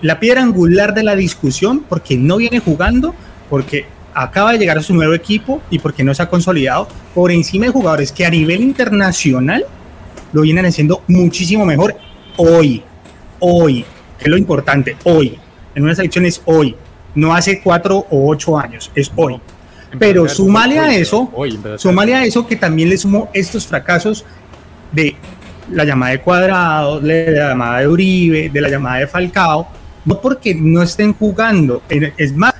[0.00, 3.12] la piedra angular de la discusión, porque no viene jugando,
[3.50, 3.84] porque
[4.14, 7.66] acaba de llegar a su nuevo equipo y porque no se ha consolidado por encima
[7.66, 9.66] de jugadores que a nivel internacional
[10.32, 11.96] lo vienen haciendo muchísimo mejor
[12.36, 12.82] hoy,
[13.40, 13.84] hoy,
[14.18, 15.36] que es lo importante, hoy,
[15.74, 16.76] en una selección es hoy,
[17.14, 19.40] no hace cuatro o ocho años, es hoy.
[19.98, 21.30] Pero súmale a eso,
[21.76, 24.24] súmale a eso que también le sumo estos fracasos
[24.92, 25.16] de
[25.70, 29.68] la llamada de Cuadrado, de la llamada de Uribe, de la llamada de Falcao,
[30.04, 32.54] no porque no estén jugando, es más,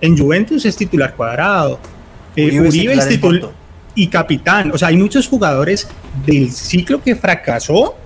[0.00, 1.78] en Juventus es titular Cuadrado,
[2.36, 3.50] eh, Uribe, es titular
[3.94, 5.88] y capitán, o sea, hay muchos jugadores
[6.24, 7.96] del ciclo que fracasó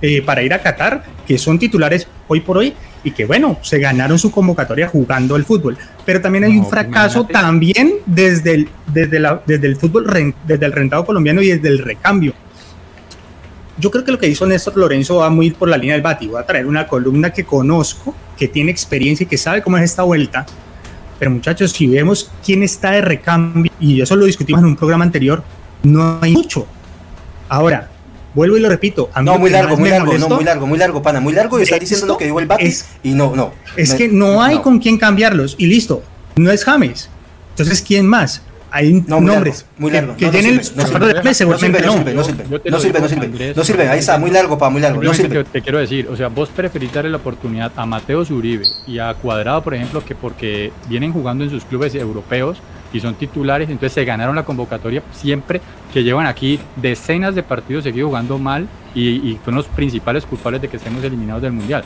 [0.00, 2.72] eh, para ir a Qatar, que son titulares hoy por hoy
[3.04, 5.76] y que bueno, se ganaron su convocatoria jugando el fútbol.
[6.06, 10.72] Pero también hay un fracaso también desde el, desde, la, desde el fútbol, desde el
[10.72, 12.32] rentado colombiano y desde el recambio
[13.78, 16.26] yo creo que lo que hizo Néstor Lorenzo va muy por la línea del Bati.
[16.26, 19.84] Voy a traer una columna que conozco, que tiene experiencia y que sabe cómo es
[19.84, 20.44] esta vuelta.
[21.18, 25.04] Pero muchachos, si vemos quién está de recambio, y eso lo discutimos en un programa
[25.04, 25.42] anterior,
[25.82, 26.66] no hay mucho.
[27.48, 27.88] Ahora,
[28.34, 29.10] vuelvo y lo repito.
[29.14, 31.58] A mí no, muy largo, muy largo, no, muy largo, muy largo, pana, muy largo.
[31.58, 32.72] Y está diciendo lo que dijo el Bati.
[33.02, 33.52] y no, no.
[33.76, 35.54] Es que no hay con quién cambiarlos.
[35.58, 36.02] Y listo,
[36.36, 37.08] no es James.
[37.50, 38.42] Entonces, ¿quién más?
[38.70, 42.78] Hay nombres muy largo, que, tienen no sirve, no sirve, no sirve, no sirve, no
[42.78, 45.44] sirve, no sirve, no sirve, ahí está, muy largo, para muy largo, no sirve.
[45.44, 49.14] Te, quiero decir, o sea, vos preferís darle la oportunidad a Mateo Zuribe y a
[49.14, 52.58] Cuadrado, por ejemplo, que porque vienen jugando en sus clubes europeos
[52.92, 55.60] y son titulares, entonces se ganaron la convocatoria siempre
[55.92, 60.62] que llevan aquí decenas de partidos seguidos jugando mal y, y son los principales culpables
[60.62, 61.84] de que estemos eliminados del Mundial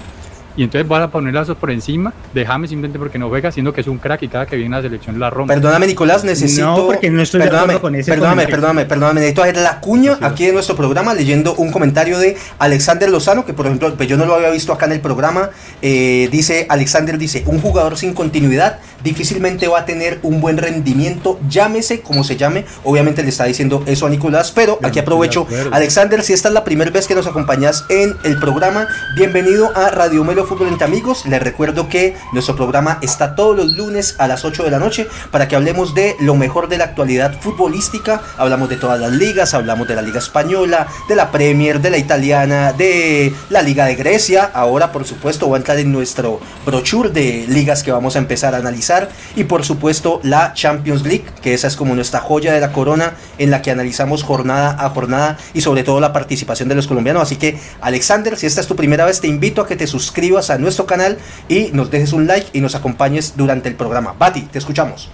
[0.57, 3.73] y entonces vas a poner lazos por encima de James simplemente porque no juega, siendo
[3.73, 5.55] que es un crack y cada que viene a la selección la rompe.
[5.55, 6.67] Perdóname, Nicolás, necesito.
[6.67, 9.21] No, porque no estoy perdóname, de con ese Perdóname, perdóname, perdóname.
[9.21, 13.55] Necesito hacer la cuña aquí en nuestro programa leyendo un comentario de Alexander Lozano, que
[13.55, 15.51] por ejemplo, pues yo no lo había visto acá en el programa.
[15.81, 21.39] Eh, dice, Alexander dice: un jugador sin continuidad difícilmente va a tener un buen rendimiento,
[21.49, 22.65] llámese como se llame.
[22.85, 25.47] Obviamente le está diciendo eso a Nicolás, pero aquí aprovecho.
[25.73, 28.87] Alexander, si esta es la primera vez que nos acompañas en el programa,
[29.17, 31.27] bienvenido a Radio Melo Fútbol entre Amigos.
[31.27, 35.07] Les recuerdo que nuestro programa está todos los lunes a las 8 de la noche
[35.31, 38.23] para que hablemos de lo mejor de la actualidad futbolística.
[38.37, 41.99] Hablamos de todas las ligas, hablamos de la Liga Española, de la Premier, de la
[41.99, 44.51] Italiana, de la Liga de Grecia.
[44.55, 48.55] Ahora, por supuesto, va a entrar en nuestro brochure de ligas que vamos a empezar
[48.55, 48.92] a analizar
[49.37, 53.15] y por supuesto la Champions League, que esa es como nuestra joya de la corona
[53.39, 57.23] en la que analizamos jornada a jornada y sobre todo la participación de los colombianos.
[57.23, 60.51] Así que Alexander, si esta es tu primera vez, te invito a que te suscribas
[60.51, 64.15] a nuestro canal y nos dejes un like y nos acompañes durante el programa.
[64.19, 65.11] Bati, te escuchamos.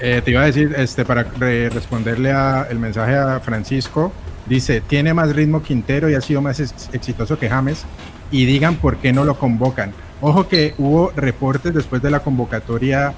[0.00, 4.12] Eh, te iba a decir, este, para responderle a el mensaje a Francisco,
[4.46, 6.60] dice, tiene más ritmo Quintero y ha sido más
[6.92, 7.84] exitoso que James,
[8.30, 9.92] y digan por qué no lo convocan.
[10.26, 13.12] Ojo que hubo reportes después de la convocatoria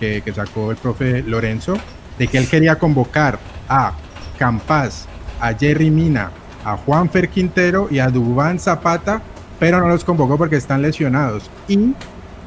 [0.00, 1.74] que, sacó el profe Lorenzo,
[2.18, 3.92] de que él quería convocar a
[4.40, 5.06] Campas,
[5.40, 6.32] a Jerry Mina,
[6.64, 9.22] a Juan Fer Quintero y a Dubán Zapata,
[9.60, 11.48] pero no los convocó porque están lesionados.
[11.68, 11.94] Y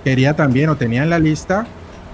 [0.04, 1.66] quería también, o tenía en la lista,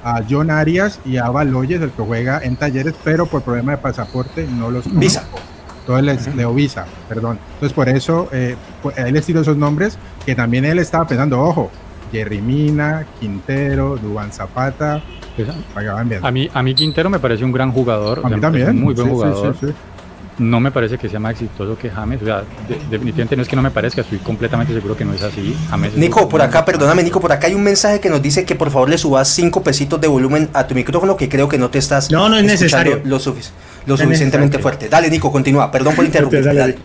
[0.03, 3.79] a John Arias y a Baloyes, el que juega en talleres, pero por problema de
[3.79, 4.99] pasaporte no los convocó.
[4.99, 5.23] Visa.
[5.81, 7.39] Entonces, de Ovisa, perdón.
[7.53, 11.41] Entonces, por eso, eh, pues, él les tiró esos nombres que también él estaba pensando,
[11.41, 11.71] ojo,
[12.11, 15.01] Jerry Mina, Quintero, Duban Zapata.
[16.23, 18.21] A mí, a mí Quintero me parece un gran jugador.
[18.23, 18.79] A mí también.
[18.79, 19.55] Muy buen jugador.
[20.37, 22.21] No me parece que sea más exitoso que James.
[22.21, 22.43] O sea,
[22.89, 25.55] definitivamente no es que no me parezca, estoy completamente seguro que no es así.
[25.95, 28.69] Nico, por acá, perdóname, Nico, por acá hay un mensaje que nos dice que por
[28.71, 31.79] favor le subas cinco pesitos de volumen a tu micrófono, que creo que no te
[31.79, 33.01] estás no, no es necesario.
[33.03, 33.19] lo,
[33.85, 34.89] lo suficientemente fuerte.
[34.89, 35.71] Dale, Nico, continúa.
[35.71, 36.43] Perdón por interrumpir.
[36.43, 36.77] Dale.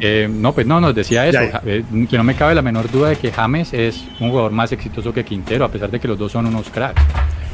[0.00, 1.38] Eh, no, pues no, nos decía eso.
[1.64, 4.72] Eh, que no me cabe la menor duda de que James es un jugador más
[4.72, 7.02] exitoso que Quintero, a pesar de que los dos son unos cracks.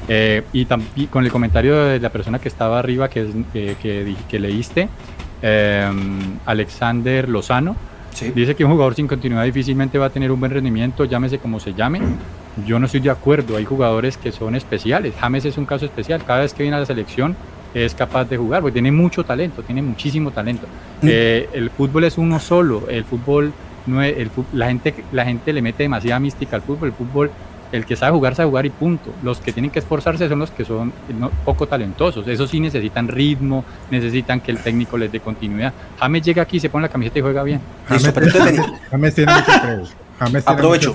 [0.08, 4.40] Eh, y, también con el comentario de la persona que estaba arriba que, que, que,
[4.40, 4.88] leíste,
[6.46, 7.76] Alexander Lozano,
[8.34, 11.60] dice que un jugador sin continuidad difícilmente va a tener un buen rendimiento, llámese como
[11.60, 12.00] se llame.
[12.66, 15.14] Yo no estoy de acuerdo, hay jugadores que son especiales.
[15.18, 16.22] James es un caso especial.
[16.24, 17.36] Cada vez que viene a la selección
[17.72, 20.66] es capaz de jugar, porque tiene mucho talento, tiene muchísimo talento.
[21.02, 21.06] Mm.
[21.08, 23.52] Eh, el fútbol es uno solo, el fútbol
[23.86, 27.30] no es, el, la, gente, la gente le mete demasiada mística al fútbol, el fútbol,
[27.72, 29.10] el que sabe jugar, sabe jugar y punto.
[29.22, 30.92] Los que tienen que esforzarse son los que son
[31.44, 35.72] poco talentosos, eso sí necesitan ritmo, necesitan que el técnico les dé continuidad.
[35.98, 37.60] James llega aquí, se pone la camiseta y juega bien.
[37.88, 38.12] James,
[38.90, 40.94] James tiene mucho Aprovecho.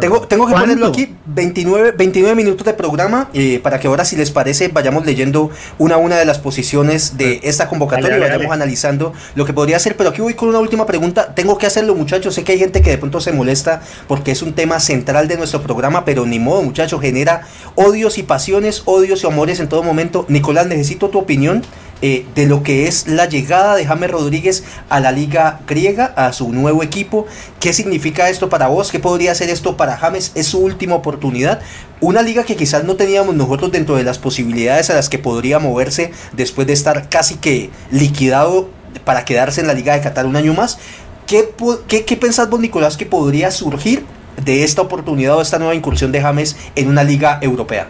[0.00, 4.16] tengo, tengo que ponerlo aquí 29, 29 minutos de programa eh, para que ahora si
[4.16, 8.52] les parece vayamos leyendo una a una de las posiciones de esta convocatoria y vayamos
[8.52, 9.96] analizando lo que podría ser.
[9.96, 11.34] Pero aquí voy con una última pregunta.
[11.34, 12.34] Tengo que hacerlo muchachos.
[12.34, 15.36] Sé que hay gente que de pronto se molesta porque es un tema central de
[15.36, 17.00] nuestro programa, pero ni modo muchachos.
[17.00, 17.42] Genera
[17.76, 20.26] odios y pasiones, odios y amores en todo momento.
[20.28, 21.62] Nicolás, necesito tu opinión
[22.02, 26.32] eh, de lo que es la llegada de James Rodríguez a la liga griega, a
[26.32, 27.26] su nuevo equipo.
[27.60, 28.90] ¿Qué significa esto para vos?
[28.90, 30.32] ¿Qué podría ser esto para James?
[30.34, 31.60] Es su última oportunidad.
[32.00, 35.58] Una liga que quizás no teníamos nosotros dentro de las posibilidades a las que podría
[35.60, 38.68] moverse después de estar casi que liquidado
[39.04, 40.78] para quedarse en la liga de Qatar un año más.
[41.26, 41.48] ¿Qué,
[41.86, 44.04] qué, qué pensás vos, Nicolás, que podría surgir
[44.44, 47.88] de esta oportunidad o esta nueva incursión de James en una liga europea?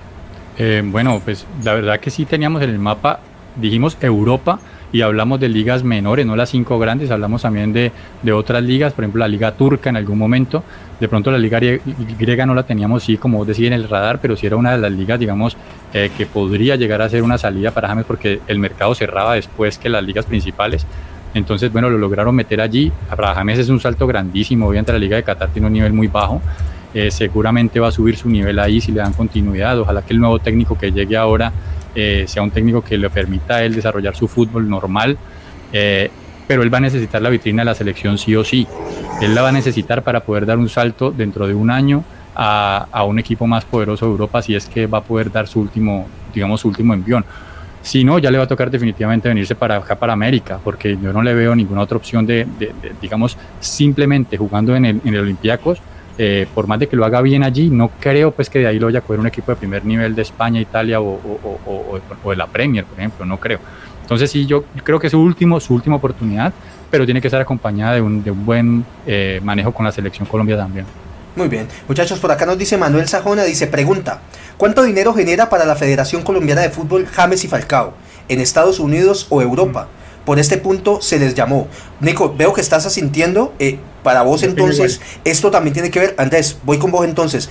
[0.58, 3.20] Eh, bueno, pues la verdad que sí teníamos en el mapa,
[3.56, 4.58] dijimos Europa
[4.92, 8.92] y hablamos de ligas menores, no las cinco grandes, hablamos también de, de otras ligas,
[8.92, 10.62] por ejemplo la liga turca en algún momento,
[11.00, 14.36] de pronto la liga griega no la teníamos sí, como decía en el radar, pero
[14.36, 15.56] sí era una de las ligas, digamos,
[15.94, 19.78] eh, que podría llegar a ser una salida para James porque el mercado cerraba después
[19.78, 20.86] que las ligas principales.
[21.34, 22.92] Entonces, bueno, lo lograron meter allí.
[23.08, 24.68] Para James es un salto grandísimo.
[24.68, 26.42] Obviamente la Liga de Qatar tiene un nivel muy bajo.
[26.94, 29.78] Eh, seguramente va a subir su nivel ahí si le dan continuidad.
[29.80, 31.52] Ojalá que el nuevo técnico que llegue ahora
[31.94, 35.16] eh, sea un técnico que le permita a él desarrollar su fútbol normal.
[35.72, 36.10] Eh,
[36.46, 38.66] pero él va a necesitar la vitrina de la selección sí o sí.
[39.22, 42.88] Él la va a necesitar para poder dar un salto dentro de un año a,
[42.90, 45.60] a un equipo más poderoso de Europa si es que va a poder dar su
[45.60, 47.24] último, digamos, su último envión.
[47.80, 51.12] Si no, ya le va a tocar definitivamente venirse para acá, para América, porque yo
[51.12, 52.46] no le veo ninguna otra opción de,
[53.00, 55.80] digamos, simplemente jugando en el, en el Olympiacos.
[56.18, 58.78] Eh, por más de que lo haga bien allí, no creo pues que de ahí
[58.78, 62.46] lo vaya a coger un equipo de primer nivel de España, Italia o, de la
[62.46, 63.60] Premier, por ejemplo, no creo.
[64.02, 66.52] Entonces sí, yo creo que es su, último, su última oportunidad,
[66.90, 70.26] pero tiene que estar acompañada de un, de un buen eh, manejo con la selección
[70.26, 70.84] Colombia también.
[71.34, 71.66] Muy bien.
[71.88, 74.20] Muchachos, por acá nos dice Manuel Sajona, dice, pregunta,
[74.58, 77.94] ¿cuánto dinero genera para la Federación Colombiana de Fútbol James y Falcao
[78.28, 79.88] en Estados Unidos o Europa?
[80.24, 81.68] Por este punto se les llamó.
[82.00, 83.52] Nico, veo que estás asintiendo.
[83.58, 87.48] Eh, para vos entonces, esto también tiene que ver, Andrés, voy con vos entonces.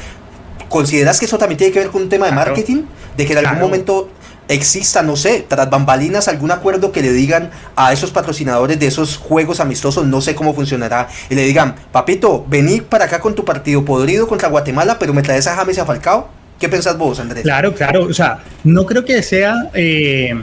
[0.70, 2.84] ¿Consideras que eso también tiene que ver con un tema de marketing?
[3.18, 4.10] De que en algún momento
[4.48, 9.18] exista, no sé, tras bambalinas, algún acuerdo que le digan a esos patrocinadores de esos
[9.18, 13.46] juegos amistosos, no sé cómo funcionará, y le digan, papito, vení para acá con tu
[13.46, 16.30] partido podrido contra Guatemala, pero me traes a James y a Falcao.
[16.60, 17.44] ¿Qué pensás vos, Andrés?
[17.44, 20.36] Claro, claro, o sea, no creo que sea eh,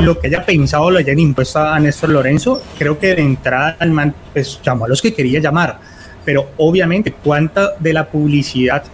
[0.00, 4.14] lo que haya pensado lo hayan impuesto a Néstor Lorenzo, creo que de entrada man
[4.32, 5.78] pues, llamó a los que quería llamar,
[6.24, 8.84] pero obviamente cuánta de la publicidad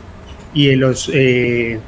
[0.52, 1.10] y de los...
[1.12, 1.80] Eh,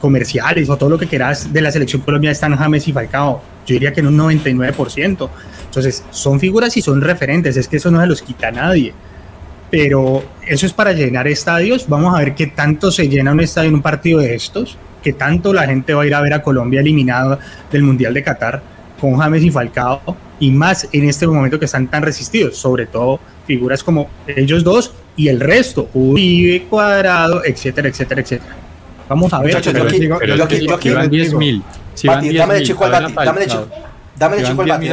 [0.00, 3.42] comerciales o todo lo que quieras de la selección colombiana están James y Falcao.
[3.66, 5.28] Yo diría que en un 99%.
[5.64, 8.94] Entonces, son figuras y son referentes, es que eso no se los quita nadie.
[9.70, 11.88] Pero eso es para llenar estadios.
[11.88, 15.12] Vamos a ver qué tanto se llena un estadio en un partido de estos, qué
[15.12, 17.38] tanto la gente va a ir a ver a Colombia eliminado
[17.70, 18.62] del Mundial de Qatar
[19.00, 23.20] con James y Falcao, y más en este momento que están tan resistidos, sobre todo
[23.46, 28.56] figuras como ellos dos y el resto, Uribe, Cuadrado, etcétera, etcétera, etcétera.
[29.08, 29.54] Vamos a ver.
[29.54, 31.62] Muchachos, yo aquí, yo aquí, yo aquí, van 10 mil.
[31.94, 33.68] Si van 10 dame de chico al Bati, dame de chico.
[34.16, 34.88] Dame de chico al Bati,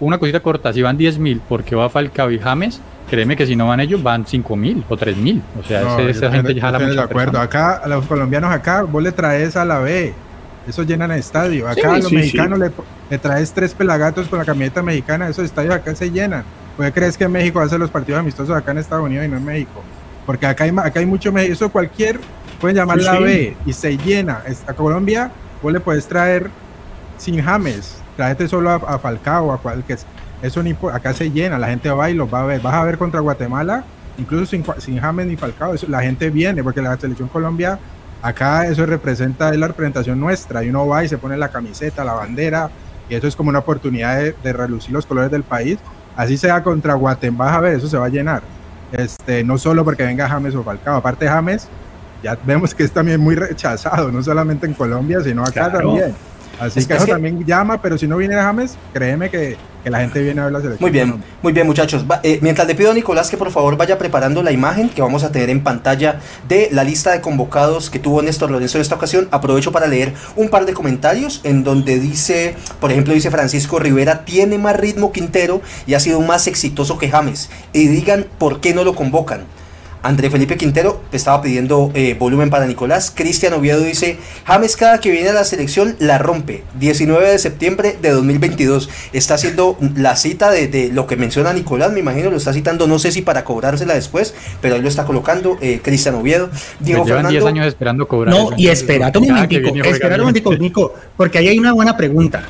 [0.00, 3.56] Una cosita corta, si van 10 mil porque va Falcao y James, créeme que si
[3.56, 5.42] no van ellos van 5 mil o 3 mil.
[5.58, 7.38] O sea, no, esa, gente ya la de acuerdo.
[7.40, 10.12] Acá, a los colombianos acá, vos le traes a la B.
[10.66, 11.68] Eso llenan el estadio.
[11.68, 12.70] Acá a los mexicanos Le,
[13.10, 15.28] le, traes tres pelagatos con la camiseta mexicana.
[15.28, 16.44] Esos estadios acá se llenan.
[16.76, 19.36] ¿Por qué crees que México hace los partidos amistosos acá en Estados Unidos y no
[19.36, 19.82] en México?
[20.26, 22.18] Porque acá hay, acá hay mucho Eso cualquier
[22.60, 24.42] pueden llamar la B y se llena.
[24.66, 25.30] A Colombia
[25.62, 26.50] vos le puedes traer
[27.18, 29.96] sin James, tráete solo a, Falcao, a cual que
[30.44, 32.60] eso ni acá se llena, la gente va y los va a ver.
[32.60, 33.84] Vas a ver contra Guatemala,
[34.18, 37.78] incluso sin, sin James ni Falcao, la gente viene porque la selección Colombia
[38.22, 42.04] acá eso representa es la representación nuestra y uno va y se pone la camiseta,
[42.04, 42.70] la bandera
[43.08, 45.78] y eso es como una oportunidad de, de relucir los colores del país.
[46.16, 48.42] Así sea contra Guatemala, vas a ver, eso se va a llenar.
[48.92, 51.68] Este, no solo porque venga James o Falcao, aparte James
[52.22, 56.14] ya vemos que es también muy rechazado, no solamente en Colombia, sino acá también.
[56.58, 60.22] Así que eso también llama, pero si no viene James, créeme que, que, la gente
[60.22, 60.80] viene a ver la selección.
[60.80, 62.04] Muy bien, muy bien muchachos.
[62.22, 65.24] Eh, mientras le pido a Nicolás que por favor vaya preparando la imagen que vamos
[65.24, 68.94] a tener en pantalla de la lista de convocados que tuvo Néstor Lorenzo en esta
[68.94, 73.78] ocasión, aprovecho para leer un par de comentarios en donde dice, por ejemplo, dice Francisco
[73.78, 77.50] Rivera, tiene más ritmo Quintero y ha sido más exitoso que James.
[77.72, 79.44] Y digan por qué no lo convocan.
[80.04, 83.10] André Felipe Quintero estaba pidiendo eh, volumen para Nicolás.
[83.12, 86.62] Cristian Oviedo dice, James cada que viene a la selección la rompe.
[86.78, 88.90] 19 de septiembre de 2022.
[89.14, 92.98] Está haciendo la cita de, lo que menciona Nicolás, me imagino, lo está citando, no
[92.98, 96.50] sé si para cobrársela después, pero ahí lo está colocando eh, Cristian Oviedo.
[96.80, 98.34] Diego llevan 10 años esperando cobrar.
[98.34, 102.42] No, y espera un momentico, espera un momentico, Nico, porque ahí hay una buena pregunta.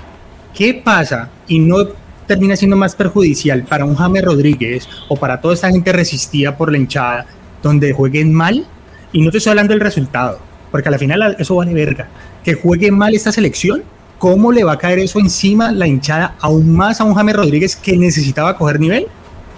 [0.53, 1.87] ¿Qué pasa y no
[2.27, 6.73] termina siendo más perjudicial para un James Rodríguez o para toda esta gente resistida por
[6.73, 7.27] la hinchada
[7.65, 8.65] donde jueguen mal,
[9.13, 10.39] y no te estoy hablando del resultado,
[10.71, 12.07] porque al final eso vale verga,
[12.45, 13.83] que juegue mal esta selección
[14.25, 17.77] ¿cómo le va a caer eso encima la hinchada aún más a un James Rodríguez
[17.77, 19.07] que necesitaba coger nivel?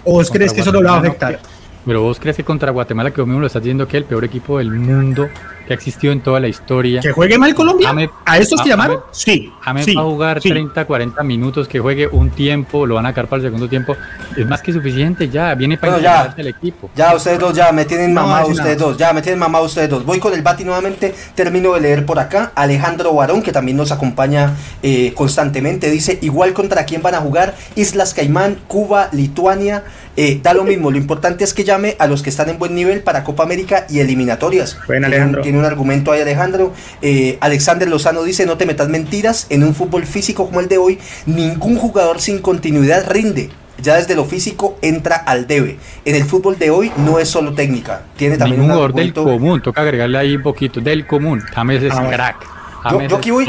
[0.05, 1.39] ¿O vos crees que eso no lo va a afectar?
[1.85, 4.09] Pero vos crees que contra Guatemala, que vos mismo lo estás diciendo que es el
[4.09, 5.29] peor equipo del mundo
[5.67, 7.01] que ha existido en toda la historia.
[7.01, 7.93] ¿Que juegue mal Colombia?
[8.25, 9.01] ¿A estos se llamaron?
[9.11, 9.53] sí.
[9.67, 13.27] James va a jugar 30, 40 minutos, que juegue un tiempo, lo van a sacar
[13.27, 13.97] para el segundo tiempo.
[14.37, 16.89] Es más que suficiente ya, viene para bueno, el equipo.
[16.95, 20.05] Ya, ustedes dos, ya me tienen mamado ustedes dos, ya me tienen mamado ustedes dos.
[20.05, 22.53] Voy con el Bati nuevamente, termino de leer por acá.
[22.55, 27.55] Alejandro Barón, que también nos acompaña eh, constantemente, dice, igual contra quién van a jugar,
[27.75, 29.83] Islas Caimán, Cuba, Lituania,
[30.17, 32.75] eh, da lo mismo, lo importante es que llame a los que están en buen
[32.75, 34.79] nivel para Copa América y eliminatorias.
[34.87, 36.73] Bueno, Alejandro un argumento ahí Alejandro.
[37.03, 40.79] Eh, Alexander Lozano dice, no te metas mentiras, en un fútbol físico como el de
[40.79, 43.51] hoy, ningún jugador sin continuidad rinde.
[43.83, 45.77] Ya desde lo físico entra al debe.
[46.05, 49.61] En el fútbol de hoy no es solo técnica, tiene también un jugador del común,
[49.61, 52.56] toca agregarle ahí un poquito, del común, James es ah, crack.
[52.91, 53.47] Yo, aquí voy,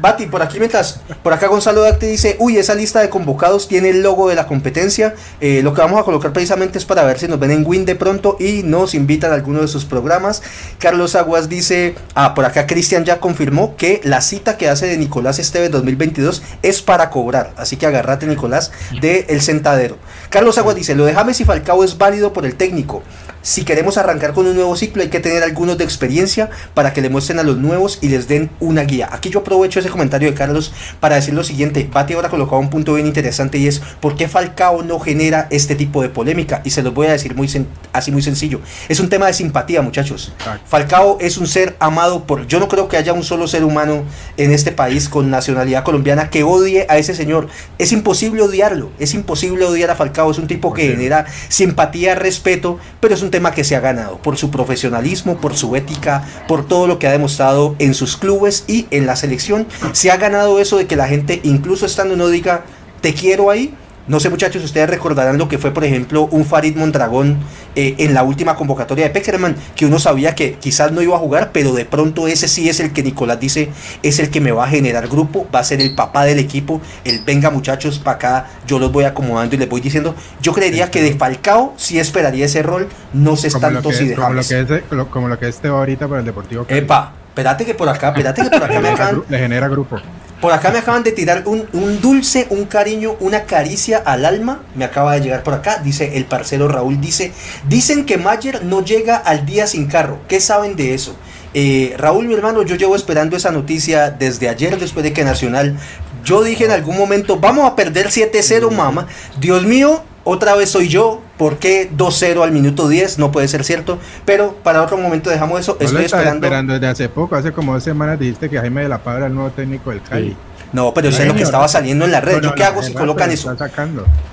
[0.00, 3.90] Bati, por aquí mientras, por acá Gonzalo Dacte dice, uy, esa lista de convocados tiene
[3.90, 7.18] el logo de la competencia, eh, lo que vamos a colocar precisamente es para ver
[7.18, 10.42] si nos ven en Win de pronto y nos invitan a alguno de sus programas.
[10.78, 14.96] Carlos Aguas dice, ah, por acá Cristian ya confirmó que la cita que hace de
[14.96, 19.96] Nicolás Esteves 2022 es para cobrar, así que agárrate Nicolás de El Sentadero.
[20.30, 23.02] Carlos Aguas dice, lo de James y Falcao es válido por el técnico,
[23.44, 27.02] si queremos arrancar con un nuevo ciclo hay que tener algunos de experiencia para que
[27.02, 29.10] le muestren a los nuevos y les den una guía.
[29.12, 31.86] Aquí yo aprovecho ese comentario de Carlos para decir lo siguiente.
[31.92, 35.74] Bati ahora colocado un punto bien interesante y es ¿por qué Falcao no genera este
[35.74, 36.62] tipo de polémica?
[36.64, 37.46] Y se los voy a decir muy
[37.92, 38.60] así muy sencillo.
[38.88, 40.32] Es un tema de simpatía muchachos.
[40.64, 42.46] Falcao es un ser amado por...
[42.46, 44.04] Yo no creo que haya un solo ser humano
[44.38, 47.48] en este país con nacionalidad colombiana que odie a ese señor.
[47.76, 48.90] Es imposible odiarlo.
[48.98, 50.30] Es imposible odiar a Falcao.
[50.30, 54.18] Es un tipo que genera simpatía, respeto, pero es un tema que se ha ganado
[54.18, 58.62] por su profesionalismo, por su ética, por todo lo que ha demostrado en sus clubes
[58.68, 59.66] y en la selección.
[59.90, 62.62] Se ha ganado eso de que la gente, incluso estando no diga,
[63.00, 63.74] te quiero ahí,
[64.06, 67.38] no sé muchachos, ustedes recordarán lo que fue, por ejemplo, un Farid Mondragón
[67.74, 71.18] eh, en la última convocatoria de Peckerman, que uno sabía que quizás no iba a
[71.18, 73.70] jugar, pero de pronto ese sí es el que Nicolás dice,
[74.02, 76.80] es el que me va a generar grupo, va a ser el papá del equipo,
[77.04, 80.90] el venga muchachos para acá, yo los voy acomodando y les voy diciendo, yo creería
[80.90, 84.60] que de Falcao sí esperaría ese rol, no sé tanto si de como lo, que
[84.60, 88.42] es, como lo que es ahorita para el Deportivo Epa, espérate que por acá, espérate
[88.42, 88.94] que por acá me
[89.28, 89.98] Le genera grupo.
[90.44, 91.66] Por acá me acaban de tirar un,
[92.02, 94.60] dulce, un cariño, una caricia al alma.
[94.74, 95.80] Me acaba de llegar por acá.
[95.82, 97.00] Dice el parcero Raúl.
[97.00, 97.32] Dice,
[97.66, 100.18] dicen que Mayer no llega al día sin carro.
[100.28, 101.16] ¿Qué saben de eso?
[101.54, 105.78] Eh, Raúl, mi hermano, yo llevo esperando esa noticia desde ayer, después de que Nacional.
[106.26, 109.06] Yo dije en algún momento, vamos a perder 7-0, mamá.
[109.40, 111.20] Dios mío, otra vez soy yo.
[111.36, 113.18] ¿Por qué 2-0 al minuto 10?
[113.18, 113.98] No puede ser cierto.
[114.24, 115.76] Pero para otro momento dejamos eso.
[115.80, 116.46] Estoy esperando.
[116.46, 119.26] esperando desde hace poco, hace como dos semanas dijiste que Jaime de la Padre era
[119.28, 120.36] el nuevo técnico del Cali.
[120.72, 122.42] No, pero eso es lo que estaba saliendo en la red.
[122.42, 123.54] ¿Yo qué hago si colocan eso?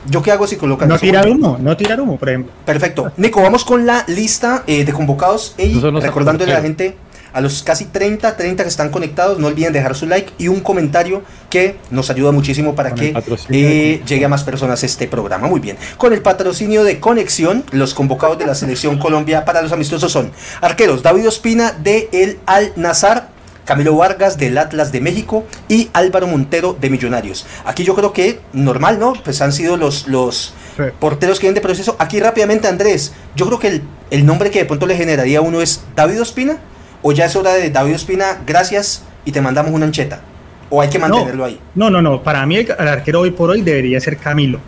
[0.07, 1.05] ¿Yo qué hago si colocan no eso?
[1.05, 2.51] No tirar humo, no tirar humo, por ejemplo.
[2.65, 3.11] Perfecto.
[3.17, 6.97] Nico, vamos con la lista eh, de convocados y recordándole a la gente
[7.33, 10.59] a los casi 30, 30 que están conectados, no olviden dejar su like y un
[10.59, 13.13] comentario que nos ayuda muchísimo para que
[13.49, 15.47] eh, llegue a más personas este programa.
[15.47, 15.77] Muy bien.
[15.97, 20.31] Con el patrocinio de Conexión, los convocados de la Selección Colombia para los amistosos son
[20.61, 23.29] arqueros David Ospina de El Al Nazar,
[23.65, 27.45] Camilo Vargas del Atlas de México y Álvaro Montero de Millonarios.
[27.65, 29.13] Aquí yo creo que normal, ¿no?
[29.23, 30.53] Pues han sido los, los
[30.99, 31.95] porteros que vienen de proceso.
[31.99, 35.41] Aquí rápidamente, Andrés, yo creo que el, el nombre que de pronto le generaría a
[35.41, 36.57] uno es David Ospina
[37.01, 40.21] o ya es hora de David Ospina, gracias y te mandamos una ancheta?
[40.69, 41.59] ¿O hay que mantenerlo ahí?
[41.75, 42.23] No, no, no.
[42.23, 44.59] Para mí el, arquero hoy por hoy debería ser Camilo.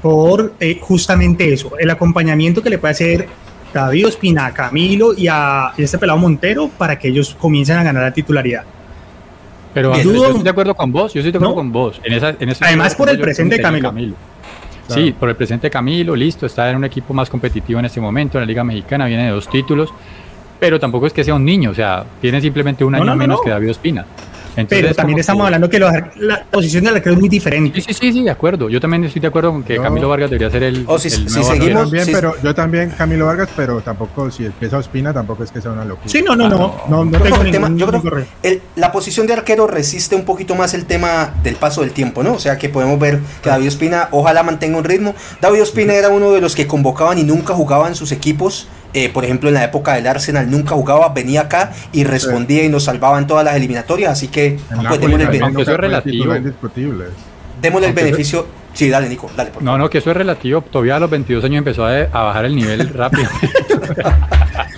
[0.00, 3.28] Por eh, justamente eso, el acompañamiento que le puede hacer
[3.72, 8.02] David Ospina a Camilo y a este pelado Montero para que ellos comiencen a ganar
[8.02, 8.64] la titularidad.
[9.74, 12.00] Pero yo estoy de acuerdo con vos, yo estoy de acuerdo con vos.
[12.60, 14.14] Además por el presente de Camilo.
[14.88, 18.38] Sí, por el presente Camilo, listo, está en un equipo más competitivo en este momento,
[18.38, 19.92] en la Liga Mexicana, viene de dos títulos
[20.62, 23.50] pero tampoco es que sea un niño, o sea, tiene simplemente un año menos que
[23.50, 24.06] David Ospina.
[24.68, 27.80] pero también estamos hablando que la posición del arquero es muy diferente.
[27.80, 28.70] Sí, sí, sí, de acuerdo.
[28.70, 30.84] Yo también estoy de acuerdo con que Camilo Vargas debería ser el.
[30.86, 31.90] O si, seguimos.
[31.90, 35.72] También, pero yo también Camilo Vargas, pero tampoco, si empieza Ospina, tampoco es que sea
[35.72, 36.08] una locura.
[36.08, 36.76] Sí, no, no, no.
[36.88, 40.74] no, no, tengo tema, yo creo que la posición de arquero resiste un poquito más
[40.74, 42.34] el tema del paso del tiempo, ¿no?
[42.34, 45.16] O sea que podemos ver que David Ospina, ojalá mantenga un ritmo.
[45.40, 49.08] David Ospina era uno de los que convocaban y nunca jugaban en sus equipos eh,
[49.08, 52.84] por ejemplo, en la época del Arsenal nunca jugaba, venía acá y respondía y nos
[52.84, 55.76] salvaba en todas las eliminatorias, así que pues, démosle el beneficio.
[55.76, 56.34] relativo.
[57.60, 58.46] Démosle el beneficio.
[58.74, 59.50] Sí, dale, Nico, dale.
[59.60, 60.62] no, no, que eso es relativo.
[60.62, 63.28] Todavía a los 22 años empezó a, bajar el nivel rápido.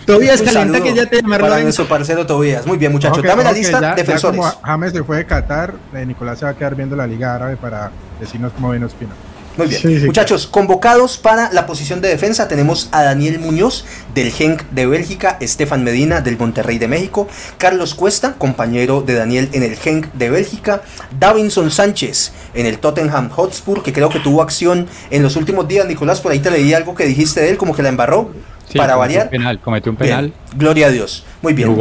[0.05, 2.67] Tobías calienta que ya te Para nuestro parcero Tobías.
[2.67, 3.23] Muy bien, muchachos.
[3.23, 4.37] Dame la lista defensores.
[4.41, 7.07] Ya como James se fue de Qatar, eh, Nicolás se va a quedar viendo la
[7.07, 7.91] Liga Árabe para
[8.21, 9.13] decirnos cómo ven Ospina.
[9.57, 10.07] Muy bien.
[10.07, 15.37] Muchachos, convocados para la posición de defensa tenemos a Daniel Muñoz del Genk de Bélgica,
[15.41, 20.31] Estefan Medina del Monterrey de México, Carlos Cuesta, compañero de Daniel en el Genk de
[20.31, 20.83] Bélgica,
[21.21, 25.87] Davinson Sánchez en el Tottenham Hotspur, que creo que tuvo acción en los últimos días.
[25.87, 28.33] Nicolás, por ahí te leí algo que dijiste de él, como que la embarró.
[28.77, 29.31] Para variar.
[29.31, 30.33] penal, cometió un penal.
[30.57, 31.25] gloria a Dios.
[31.43, 31.77] Muy bien.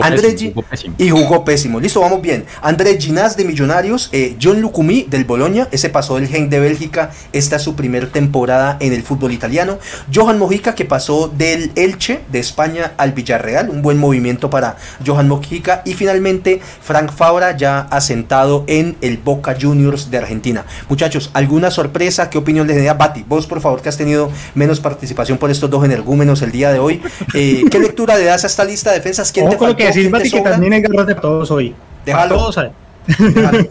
[0.98, 1.80] Y jugó, pésimo.
[1.80, 2.46] Listo, vamos bien.
[2.62, 7.12] Andrés Ginás de Millonarios, eh, John Lucumí del Boloña, ese pasó del Gen de Bélgica,
[7.32, 9.80] esta es su primera temporada en el fútbol italiano.
[10.14, 14.76] Johan Mojica que pasó del Elche de España al Villarreal, un buen movimiento para
[15.06, 15.82] Johan Mojica.
[15.86, 20.66] Y finalmente Frank Fabra ya asentado en el Boca Juniors de Argentina.
[20.90, 22.30] Muchachos, ¿alguna sorpresa?
[22.30, 23.24] ¿Qué opinión les da Bati?
[23.28, 26.73] Vos por favor que has tenido menos participación por estos dos energúmenos el día de
[26.80, 27.02] hoy.
[27.34, 29.32] Eh, ¿Qué lectura le das a esta lista de defensas?
[29.32, 31.76] ¿Quién Ojo lo que decís, Bati, que también hay garras de todos hoy.
[32.06, 32.36] Déjalo.
[32.36, 32.60] Todos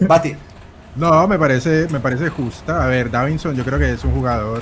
[0.07, 0.35] Bati.
[0.95, 2.83] No, me parece, me parece justa.
[2.83, 4.61] A ver, Davinson yo creo que es un jugador,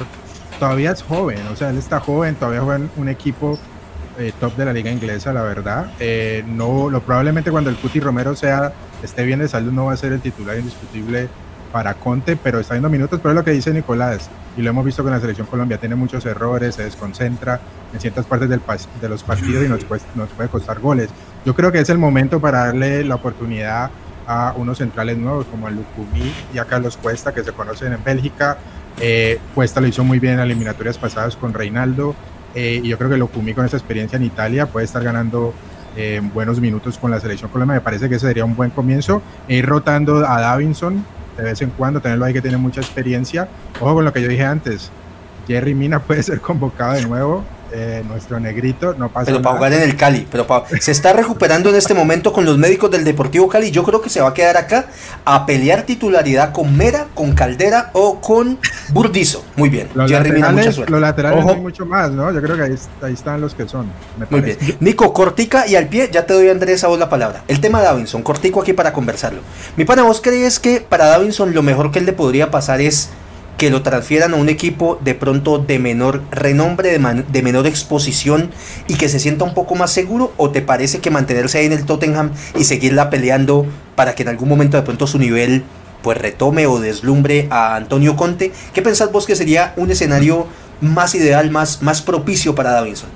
[0.59, 3.59] todavía es joven, o sea, él está joven, todavía juega en un equipo
[4.17, 5.91] eh, top de la liga inglesa, la verdad.
[5.99, 8.71] Eh, no, lo, probablemente cuando el Cuti Romero sea,
[9.03, 11.27] esté bien de salud no va a ser el titular indiscutible
[11.71, 14.83] para Conte, pero está viendo minutos, pero es lo que dice Nicolás, y lo hemos
[14.83, 17.59] visto con la selección Colombia, tiene muchos errores, se desconcentra
[17.93, 18.61] en ciertas partes del,
[19.01, 21.09] de los partidos y nos puede, nos puede costar goles.
[21.45, 23.89] Yo creo que es el momento para darle la oportunidad
[24.27, 28.03] a unos centrales nuevos como a Lucumí y a Carlos Cuesta, que se conocen en
[28.03, 28.57] Bélgica.
[28.99, 32.13] Eh, Cuesta lo hizo muy bien en eliminatorias pasadas con Reinaldo,
[32.53, 35.53] eh, y yo creo que Lucumí con esa experiencia en Italia puede estar ganando
[35.95, 37.75] eh, buenos minutos con la selección Colombia.
[37.75, 39.21] Me parece que ese sería un buen comienzo.
[39.47, 41.03] E ir rotando a Davinson,
[41.41, 43.47] de vez en cuando, tenerlo ahí que tiene mucha experiencia.
[43.79, 44.91] Ojo con lo que yo dije antes,
[45.47, 47.43] Jerry Mina puede ser convocado de nuevo.
[47.73, 50.45] Eh, nuestro negrito no pasa Pero para jugar en el Cali, pero
[50.79, 53.71] se está recuperando en este momento con los médicos del Deportivo Cali.
[53.71, 54.87] Yo creo que se va a quedar acá
[55.23, 58.59] a pelear titularidad con Mera, con Caldera o con
[58.89, 59.45] Burdizo.
[59.55, 59.87] Muy bien.
[59.93, 60.91] Los Jerry Mina, mucha suerte.
[60.91, 62.31] Los laterales hay mucho más, ¿no?
[62.33, 63.89] Yo creo que ahí, están los que son.
[64.29, 64.57] Muy bien.
[64.81, 67.43] Nico, cortica y al pie, ya te doy Andrés a vos la palabra.
[67.47, 69.41] El tema de Davinson, cortico aquí para conversarlo.
[69.77, 73.11] Mi pana, ¿vos crees que para Davinson lo mejor que él le podría pasar es
[73.61, 78.49] que lo transfieran a un equipo de pronto de menor renombre, de, menor exposición
[78.87, 80.33] y que se sienta un poco más seguro?
[80.37, 84.29] ¿O te parece que mantenerse ahí en el Tottenham y seguirla peleando para que en
[84.29, 85.61] algún momento de pronto su nivel
[86.01, 88.51] pues retome o deslumbre a Antonio Conte?
[88.73, 90.47] ¿Qué pensás vos que sería un escenario
[90.81, 93.11] más ideal, más, más propicio para Davinson?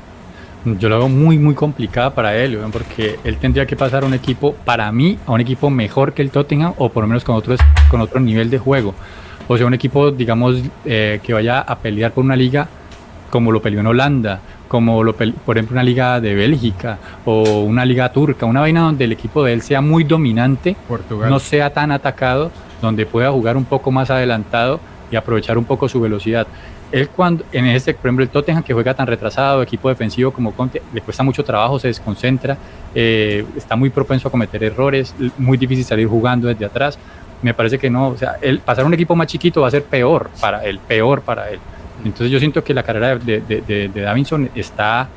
[0.78, 4.14] Yo lo veo muy, muy complicada para él, porque él tendría que pasar a un
[4.14, 7.36] equipo, para mí, a un equipo mejor que el Tottenham o por lo menos con
[7.36, 7.56] otro,
[7.90, 8.94] con otro nivel de juego
[9.48, 12.68] o sea, un equipo, digamos, eh, que vaya a pelear por una liga
[13.30, 17.86] como lo peleó en Holanda, como lo por ejemplo una liga de Bélgica o una
[17.86, 20.76] liga turca, una vaina donde el equipo de él sea muy dominante,
[21.30, 24.80] no sea tan atacado, donde pueda jugar un poco más adelantado
[25.12, 26.48] y aprovechar un poco su velocidad.
[26.92, 30.54] Él cuando, en este, por ejemplo, el Tottenham que juega tan retrasado, equipo defensivo como
[30.54, 32.58] Conte, le cuesta mucho trabajo, se desconcentra,
[32.94, 36.98] eh, está muy propenso a cometer errores, muy difícil salir jugando desde atrás
[37.42, 39.72] me parece que no, o sea, el pasar a un equipo más chiquito va a
[39.72, 41.60] ser peor para él, peor para él.
[42.04, 45.08] Entonces yo siento que la carrera de, de, de, Davinson está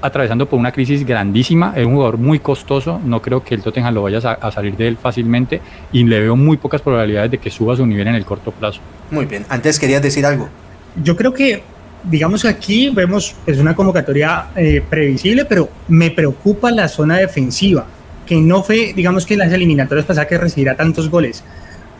[0.00, 3.94] atravesando por una crisis grandísima, es un jugador muy costoso, no creo que el Tottenham
[3.94, 5.60] lo vaya a, salir de él fácilmente
[5.92, 8.80] y le veo muy pocas probabilidades de que suba su nivel en el corto plazo.
[9.10, 10.48] Muy bien, antes querías decir algo.
[11.02, 11.62] Yo creo que,
[12.04, 17.16] digamos que aquí vemos, es pues, una convocatoria eh, previsible, pero me preocupa la zona
[17.16, 17.86] defensiva
[18.26, 21.42] que no fue, digamos que en las eliminatorias pasadas que recibirá tantos goles,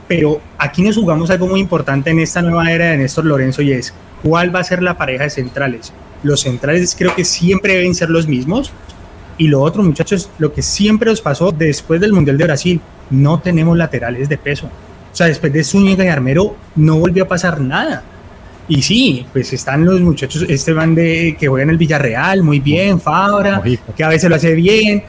[0.09, 3.73] pero aquí nos jugamos algo muy importante en esta nueva era de Néstor Lorenzo y
[3.73, 5.93] es cuál va a ser la pareja de centrales.
[6.23, 8.73] Los centrales creo que siempre deben ser los mismos.
[9.39, 13.41] Y lo otro, muchachos, lo que siempre nos pasó después del Mundial de Brasil, no
[13.41, 14.67] tenemos laterales de peso.
[14.67, 18.05] O sea, después de Zúñiga y Armero no volvió a pasar nada.
[18.69, 23.01] Y sí, pues están los muchachos, este van de que juegan el Villarreal, muy bien,
[23.01, 23.63] Fabra,
[23.97, 25.03] que a veces lo hace bien,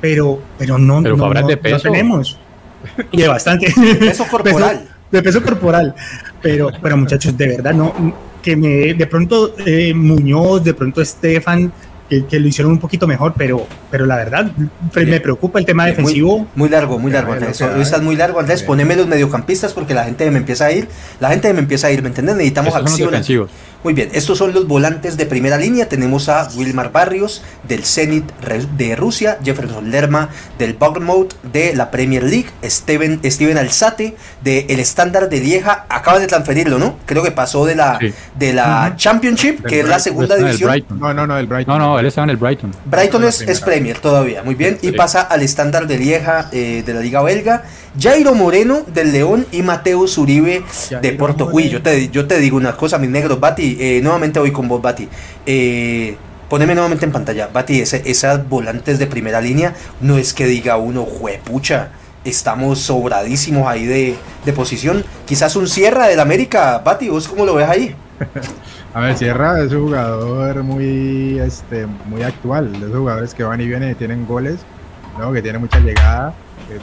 [0.00, 1.90] pero, pero no, pero no, de peso.
[1.90, 2.38] tenemos.
[3.10, 3.72] Y de bastante.
[3.98, 4.88] Peso corporal.
[5.10, 5.94] de peso corporal.
[6.40, 7.92] Pero, pero muchachos, de verdad, no,
[8.40, 11.72] que me, de pronto eh, Muñoz, de pronto Estefan,
[12.08, 14.50] que, lo hicieron un poquito mejor, pero, pero la verdad
[14.94, 16.46] me preocupa el tema defensivo.
[16.54, 17.60] Muy, largo, muy largo, Andrés.
[17.60, 18.62] Hoy estás muy largo, Andrés.
[18.62, 20.88] Poneme los mediocampistas porque la gente me empieza a ir.
[21.20, 22.36] La gente me empieza a ir, ¿me entiendes?
[22.36, 23.48] Necesitamos acción.
[23.84, 25.88] Muy bien, estos son los volantes de primera línea.
[25.88, 28.24] Tenemos a Wilmar Barrios del Zenit
[28.76, 34.80] de Rusia, Jefferson Lerma del Bournemouth de la Premier League, Steven, Steven Alzate del el
[34.80, 35.86] Standard de Lieja.
[35.88, 36.96] Acaba de transferirlo, ¿no?
[37.06, 38.00] Creo que pasó de la,
[38.36, 40.84] de la Championship, que es la segunda división.
[40.98, 41.78] No, no, no, el Brighton.
[41.78, 42.74] No, no, él estaba en el Brighton.
[42.84, 44.78] Brighton es, es Premier todavía, muy bien.
[44.82, 47.62] Y pasa al Standard de Lieja eh, de la Liga Belga.
[48.00, 50.62] Jairo Moreno del León y Mateo Zuribe
[51.00, 51.48] de Porto.
[51.52, 54.68] Uy, yo te, yo te digo una cosa, mis negros, Bati, eh, nuevamente voy con
[54.68, 55.08] vos, Bati.
[55.46, 56.16] Eh,
[56.48, 61.04] poneme nuevamente en pantalla, Bati, esas volantes de primera línea, no es que diga uno,
[61.04, 61.90] juepucha,
[62.24, 65.04] estamos sobradísimos ahí de, de posición.
[65.26, 67.94] Quizás un Sierra del América, Bati, ¿vos cómo lo ves ahí?
[68.94, 73.60] A ver, Sierra es un jugador muy, este, muy actual, de esos jugadores que van
[73.60, 74.56] y vienen y tienen goles,
[75.18, 75.32] ¿no?
[75.32, 76.34] que tiene mucha llegada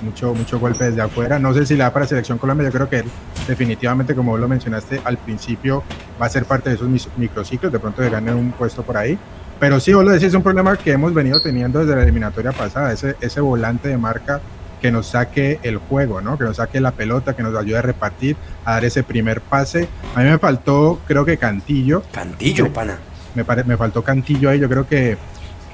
[0.01, 1.39] mucho, mucho golpe desde afuera.
[1.39, 3.03] No sé si la da para Selección Colombia, yo creo que
[3.47, 5.83] definitivamente, como vos lo mencionaste al principio,
[6.21, 9.17] va a ser parte de esos microciclos, de pronto de ganar un puesto por ahí.
[9.59, 12.51] Pero sí, vos lo decís, es un problema que hemos venido teniendo desde la eliminatoria
[12.51, 14.41] pasada, ese, ese volante de marca
[14.81, 16.37] que nos saque el juego, ¿no?
[16.37, 19.87] que nos saque la pelota, que nos ayude a repartir, a dar ese primer pase.
[20.13, 22.03] A mí me faltó, creo que Cantillo.
[22.11, 22.97] Cantillo, pana.
[23.33, 25.17] Me, me faltó Cantillo ahí, yo creo que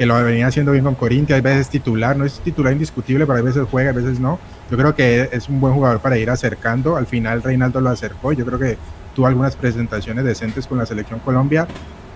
[0.02, 3.38] que lo venía haciendo bien con Corintia, hay veces titular, no es titular indiscutible, pero
[3.38, 4.40] hay veces juega, a veces no.
[4.72, 6.98] Yo creo que es un buen jugador para ir acercando.
[6.98, 8.80] Al final Reinaldo lo acercó, yo creo que
[9.16, 11.68] tuvo algunas presentaciones decentes con la selección Colombia.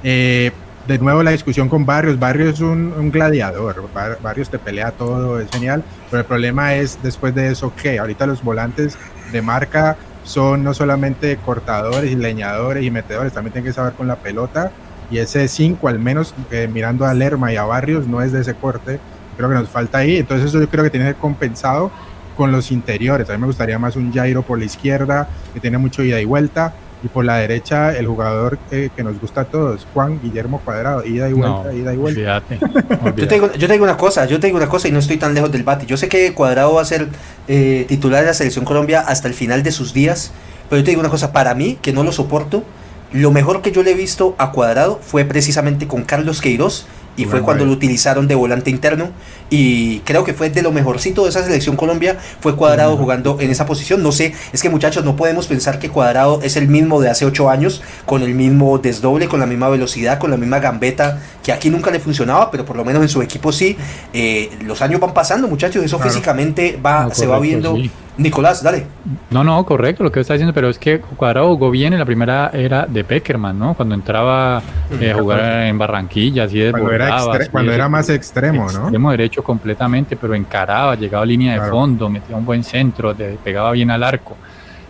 [0.02, 0.52] Eh,
[0.88, 2.18] de nuevo la discusión con Barrios.
[2.18, 3.88] Barrios es un, gladiador.
[4.20, 5.84] Barrios te pelea todo, es genial.
[6.10, 8.98] Pero el problema es después de eso que ahorita los volantes
[9.32, 14.08] de marca son no solamente cortadores y leñadores y metedores, también tienen que saber con
[14.08, 14.72] la pelota
[15.12, 18.42] y ese 5 al menos eh, mirando a Lerma y a Barrios no es de
[18.42, 19.00] ese corte,
[19.38, 21.92] creo que nos falta ahí, entonces eso yo creo que tiene que ser compensado
[22.36, 25.78] con los interiores, a mí me gustaría más un Jairo por la izquierda que tiene
[25.78, 26.74] mucho ida y vuelta.
[27.04, 31.06] Y por la derecha el jugador eh, que nos gusta a todos, Juan Guillermo Cuadrado,
[31.06, 32.42] ida y vuelta, ida y vuelta.
[33.16, 35.18] Yo, te digo, yo te una cosa, yo te digo una cosa y no estoy
[35.18, 37.10] tan lejos del bate, yo sé que Cuadrado va a ser
[37.48, 40.32] eh, titular de la selección Colombia hasta el final de sus días,
[40.68, 42.64] pero yo te digo una cosa, para mí, que no lo soporto,
[43.12, 46.86] lo mejor que yo le he visto a Cuadrado fue precisamente con Carlos Queiroz
[47.18, 49.10] y fue cuando lo utilizaron de volante interno
[49.50, 53.52] y creo que fue de lo mejorcito de esa selección Colombia fue Cuadrado jugando en
[53.52, 54.04] esa posición.
[54.04, 57.26] No sé es que muchachos no podemos pensar que Cuadrado es el mismo de hace
[57.26, 61.52] ocho años con el mismo desdoble con la misma velocidad con la misma gambeta que
[61.52, 63.78] aquí nunca le funcionaba pero por lo menos en su equipo sí.
[64.14, 67.78] Eh, los años van pasando muchachos eso físicamente va se va viendo
[68.18, 68.88] Nicolás, dale.
[69.30, 72.06] No, no, correcto lo que está diciendo, pero es que Cuadrado jugó bien en la
[72.06, 73.74] primera era de Peckerman, ¿no?
[73.74, 74.62] Cuando entraba
[75.00, 77.20] eh, a jugar en Barranquilla, así de Cuando, era,
[77.52, 78.84] cuando era más extremo, ¿no?
[78.84, 83.14] Extremo derecho completamente, pero encaraba, llegaba a línea de fondo, metía un buen centro,
[83.44, 84.38] pegaba bien al arco.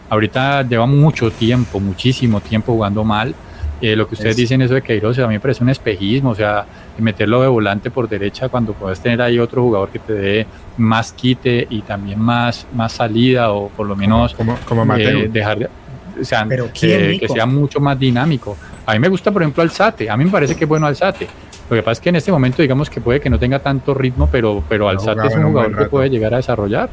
[0.09, 3.33] Ahorita lleva mucho tiempo, muchísimo tiempo jugando mal.
[3.81, 6.35] Eh, lo que ustedes dicen eso de Queiroz a mí me parece un espejismo, o
[6.35, 6.65] sea,
[6.97, 10.47] meterlo de volante por derecha cuando puedes tener ahí otro jugador que te dé
[10.77, 15.69] más quite y también más, más salida o por lo menos como, como, eh, dejar
[16.19, 18.55] o sea, que, sea mucho más dinámico.
[18.85, 20.09] A mí me gusta, por ejemplo, Alzate.
[20.09, 21.27] A mí me parece que es bueno Alzate.
[21.69, 23.93] Lo que pasa es que en este momento, digamos que puede que no tenga tanto
[23.93, 26.89] ritmo, pero, pero Alzate es un jugador que puede llegar a desarrollar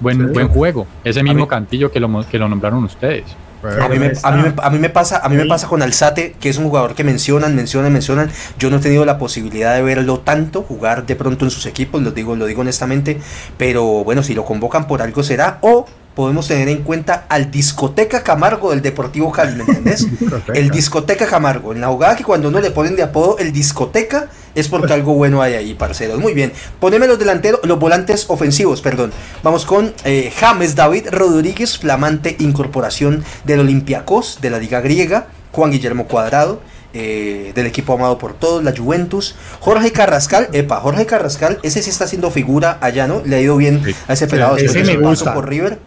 [0.00, 0.86] buen, buen juego.
[1.04, 3.24] Ese mismo cantillo que lo, que lo nombraron ustedes.
[3.64, 4.30] A mí, me, a,
[4.70, 7.56] mí me, pasa, a mí me pasa con Alzate, que es un jugador que mencionan,
[7.56, 8.30] mencionan, mencionan.
[8.58, 12.02] Yo no he tenido la posibilidad de verlo tanto jugar de pronto en sus equipos,
[12.02, 13.18] lo digo, lo digo honestamente.
[13.56, 15.58] Pero bueno, si lo convocan por algo será.
[15.62, 20.06] O podemos tener en cuenta al Discoteca Camargo del Deportivo Cali, ¿me entendés?
[20.54, 21.72] el Discoteca Camargo.
[21.72, 25.14] En la jugada que cuando uno le ponen de apodo el Discoteca es porque algo
[25.14, 26.20] bueno hay ahí, parceros.
[26.20, 26.52] Muy bien.
[26.78, 29.12] Poneme los delanteros, los volantes ofensivos, perdón.
[29.42, 35.26] Vamos con eh, James David Rodríguez, flamante incorporación del Olympiacos de la Liga Griega.
[35.52, 36.60] Juan Guillermo Cuadrado.
[36.96, 39.34] Eh, del equipo amado por todos, la Juventus.
[39.58, 43.20] Jorge Carrascal, epa, Jorge Carrascal, ese sí está haciendo figura allá, ¿no?
[43.24, 45.34] Le ha ido bien a ese pelado ese me gusta.
[45.34, 45.80] por River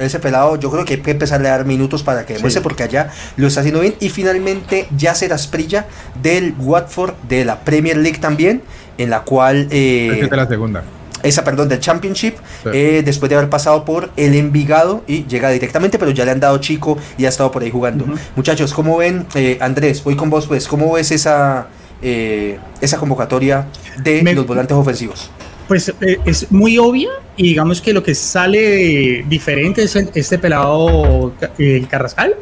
[0.00, 2.82] ese pelado yo creo que hay que empezarle a dar minutos para que demuestre porque
[2.82, 3.94] allá lo está haciendo bien.
[4.00, 5.86] Y finalmente Yacer Asprilla
[6.22, 8.62] del Watford de la Premier League también
[8.98, 10.84] en la cual eh, la segunda.
[11.22, 12.34] esa perdón del Championship
[12.72, 16.40] eh, después de haber pasado por el Envigado y llega directamente pero ya le han
[16.40, 18.06] dado chico y ha estado por ahí jugando.
[18.36, 21.68] Muchachos cómo ven eh, Andrés voy con vos pues cómo ves esa
[22.02, 23.66] eh, esa convocatoria
[24.02, 25.30] de los volantes ofensivos
[25.70, 31.32] pues eh, es muy obvia y digamos que lo que sale diferente es este pelado
[31.58, 32.34] el Carrascal,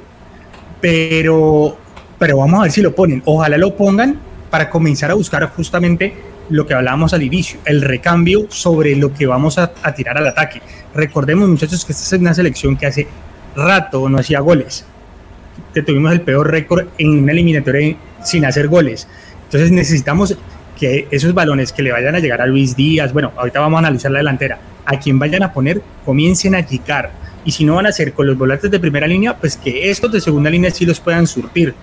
[0.81, 1.77] pero,
[2.19, 3.23] pero vamos a ver si lo ponen.
[3.27, 4.19] Ojalá lo pongan
[4.49, 6.15] para comenzar a buscar justamente
[6.49, 10.63] lo que hablábamos al inicio, el recambio sobre lo que vamos a, tirar al ataque.
[10.95, 13.07] Recordemos muchachos que esta es una selección que hace
[13.55, 14.87] rato no hacía goles.
[15.75, 19.07] que tuvimos el peor récord en una eliminatoria sin hacer goles.
[19.45, 20.35] Entonces necesitamos
[20.79, 23.81] que esos balones que le vayan a llegar a Luis Díaz, bueno, ahorita vamos a
[23.81, 27.11] analizar la delantera, a quien vayan a poner, comiencen a llegar.
[27.45, 30.13] Y si no van a hacer con los volantes de primera línea, pues que estos
[30.13, 31.75] de segunda línea sí los puedan surtir.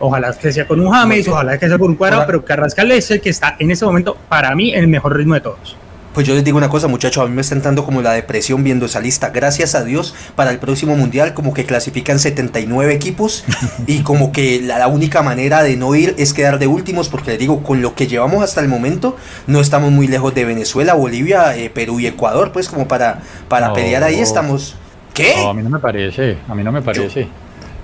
[0.00, 3.10] Ojalá que sea con un James, ojalá que sea con un cuadrado, pero Carrascal es
[3.10, 5.76] el que está en ese momento, para mí, en el mejor ritmo de todos.
[6.18, 8.64] Pues yo les digo una cosa, muchachos, a mí me está entrando como la depresión
[8.64, 9.30] viendo esa lista.
[9.30, 13.44] Gracias a Dios, para el próximo mundial, como que clasifican 79 equipos
[13.86, 17.38] y como que la, única manera de no ir es quedar de últimos, porque les
[17.38, 19.16] digo, con lo que llevamos hasta el momento,
[19.46, 23.72] no estamos muy lejos de Venezuela, Bolivia, eh, Perú y Ecuador, pues como para, para
[23.72, 24.74] pelear ahí estamos.
[25.14, 25.34] ¿Qué?
[25.36, 27.28] No, a mí no me parece, a mí no me parece.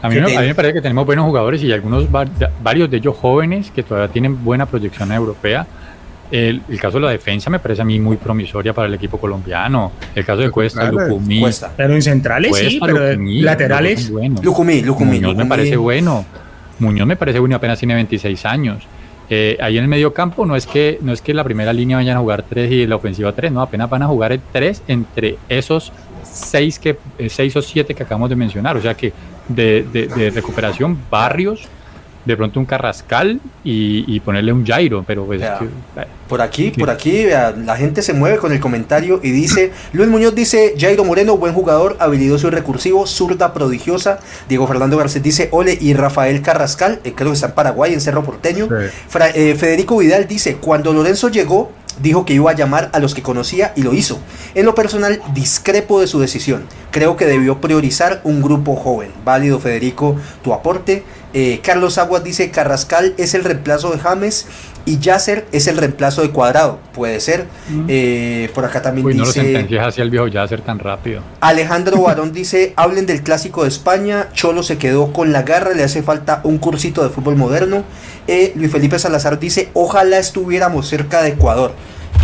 [0.03, 3.17] a, mí a mí me parece que tenemos buenos jugadores y algunos varios de ellos
[3.17, 5.69] jóvenes que todavía tienen buena proyección europea
[6.35, 9.93] el, caso de la defensa me parece a mí muy promisoria para el equipo colombiano.
[10.15, 11.45] El caso de Cuesta, Lucumí.
[11.77, 14.11] Pero en centrales sí, pero laterales.
[14.43, 15.21] Lucumí, Lucumí.
[15.21, 16.25] Muñoz me parece bueno.
[16.81, 18.83] Muñoz me parece bueno, apenas tiene 26 años.
[19.31, 21.97] Eh, ahí en el medio campo no es que no es que la primera línea
[21.97, 25.39] vayan a jugar tres y la ofensiva tres, no, apenas van a jugar tres entre
[25.49, 25.93] esos
[26.25, 29.15] seis que eh, seis o siete que acabamos de mencionar, o sea que
[29.49, 31.69] de, de, de recuperación Barrios,
[32.25, 35.43] de pronto un Carrascal y, ponerle un Jairo, pero pues,
[36.29, 40.35] por aquí, por aquí, la gente se mueve con el comentario y dice, Luis Muñoz
[40.35, 45.77] dice, Jairo Moreno, buen jugador, habilidoso y recursivo, zurda prodigiosa, Diego Fernando Garcés dice, Ole
[45.81, 50.27] y Rafael Carrascal, eh, creo que está en Paraguay, en Cerro Porteño, eh, Federico Vidal
[50.27, 51.71] dice, cuando Lorenzo llegó,
[52.01, 54.19] dijo que iba a llamar a los que conocía y lo hizo.
[54.55, 56.65] En lo personal, discrepo de su decisión.
[56.91, 59.13] Creo que debió priorizar un grupo joven.
[59.25, 61.05] Válido, Federico, tu aporte.
[61.35, 64.47] Eh, Carlos Aguas dice Carrascal es el reemplazo de James
[64.87, 66.79] y Yasser es el reemplazo de Cuadrado.
[66.93, 67.47] Puede ser.
[67.89, 69.43] Eh, por acá también Uy, dice.
[69.43, 71.23] No lo hacia el viejo Yasser tan rápido.
[71.41, 74.29] Alejandro Barón dice: hablen del clásico de España.
[74.33, 77.83] Cholo se quedó con la garra, le hace falta un cursito de fútbol moderno.
[78.27, 81.73] Eh, Luis Felipe Salazar dice: ojalá estuviéramos cerca de Ecuador.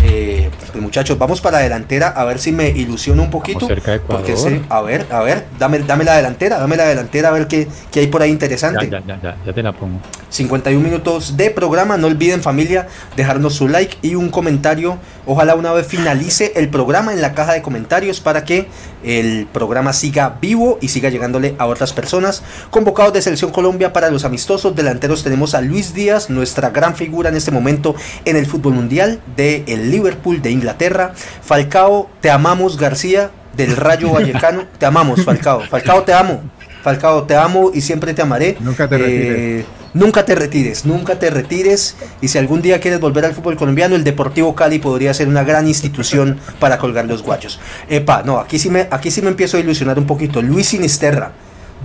[0.03, 3.67] Eh, pues muchachos, vamos para la delantera a ver si me ilusiona un poquito.
[3.67, 4.35] cerca de porque
[4.69, 8.01] a ver, a ver, dame, dame la delantera, dame la delantera a ver qué, qué
[8.01, 8.89] hay por ahí interesante.
[8.89, 9.99] Ya, ya, ya, ya te la pongo.
[10.29, 14.97] 51 minutos de programa, no olviden familia dejarnos su like y un comentario.
[15.25, 18.67] Ojalá una vez finalice el programa en la caja de comentarios para que
[19.03, 22.43] el programa siga vivo y siga llegándole a otras personas.
[22.69, 27.29] Convocados de Selección Colombia para los amistosos delanteros tenemos a Luis Díaz, nuestra gran figura
[27.29, 27.93] en este momento
[28.25, 31.13] en el fútbol mundial de el Liverpool de Inglaterra.
[31.41, 35.61] Falcao, te amamos García del Rayo Vallecano, te amamos Falcao.
[35.61, 36.41] Falcao te amo.
[36.81, 38.57] Falcao, te amo y siempre te amaré.
[38.59, 39.37] Nunca te retires.
[39.37, 41.95] Eh, nunca te retires, nunca te retires.
[42.21, 45.43] Y si algún día quieres volver al fútbol colombiano, el Deportivo Cali podría ser una
[45.43, 47.59] gran institución para colgar los guachos.
[47.87, 50.41] Epa, no, aquí sí me, aquí sí me empiezo a ilusionar un poquito.
[50.41, 51.33] Luis Sinisterra,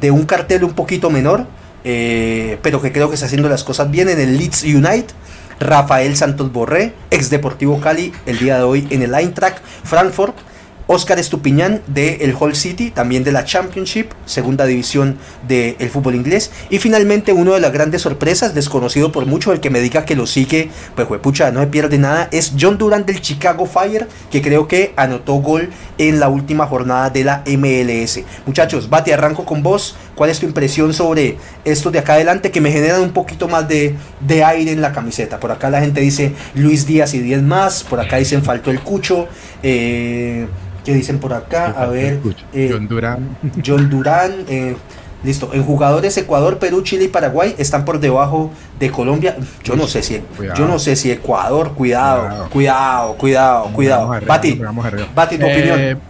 [0.00, 1.46] de un cartel un poquito menor,
[1.84, 5.07] eh, pero que creo que está haciendo las cosas bien en el Leeds United.
[5.61, 10.36] Rafael Santos Borré, ex Deportivo Cali, el día de hoy en el Eintracht Frankfurt.
[10.88, 16.52] Oscar Estupiñán de el Hull City, también de la Championship, segunda división del fútbol inglés.
[16.70, 20.14] Y finalmente uno de las grandes sorpresas, desconocido por mucho, el que me diga que
[20.14, 24.40] lo sigue, pues pucha, no se pierde nada, es John Durant del Chicago Fire, que
[24.40, 28.20] creo que anotó gol en la última jornada de la MLS.
[28.46, 29.96] Muchachos, Bate, arranco con vos.
[30.17, 33.69] ¿Cuál es tu impresión sobre estos de acá adelante que me generan un poquito más
[33.69, 35.39] de, de aire en la camiseta?
[35.39, 38.81] Por acá la gente dice Luis Díaz y 10 más, por acá dicen faltó el
[38.81, 39.29] Cucho.
[39.62, 40.47] Eh,
[40.87, 41.75] ¿Qué dicen por acá?
[41.77, 42.21] A ver.
[42.55, 43.37] Eh, John Durán.
[43.67, 44.33] John Durán.
[44.49, 44.75] Eh,
[45.23, 45.51] listo.
[45.53, 49.37] En jugadores Ecuador, Perú, Chile y Paraguay están por debajo de Colombia.
[49.64, 50.23] Yo no sé si
[50.57, 54.09] yo no sé si Ecuador, cuidado, cuidado, cuidado, cuidado.
[54.27, 54.62] Bati,
[55.14, 56.01] Bati, tu opinión.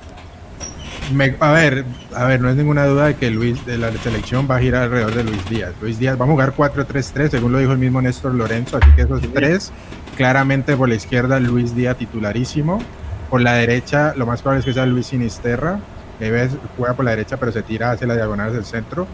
[1.18, 1.84] Eh, a ver,
[2.14, 4.84] a ver, no es ninguna duda de que Luis de la selección va a girar
[4.84, 5.72] alrededor de Luis Díaz.
[5.80, 9.02] Luis Díaz va a jugar 4-3-3, según lo dijo el mismo Néstor Lorenzo, así que
[9.02, 9.72] esos tres,
[10.16, 12.80] claramente por la izquierda Luis Díaz titularísimo,
[13.30, 15.80] por la derecha, lo más probable es que sea Luis Sinisterra,
[16.18, 19.06] que juega por la derecha, pero se tira hacia la diagonal del centro.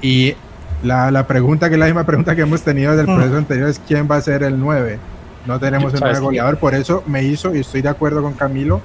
[0.00, 0.34] Y
[0.82, 3.16] la, la, pregunta, que es la misma pregunta que hemos tenido desde el mm.
[3.16, 4.98] proceso anterior, es quién va a ser el 9.
[5.46, 8.80] No tenemos un 9 goleador, por eso me hizo, y estoy de acuerdo con Camilo,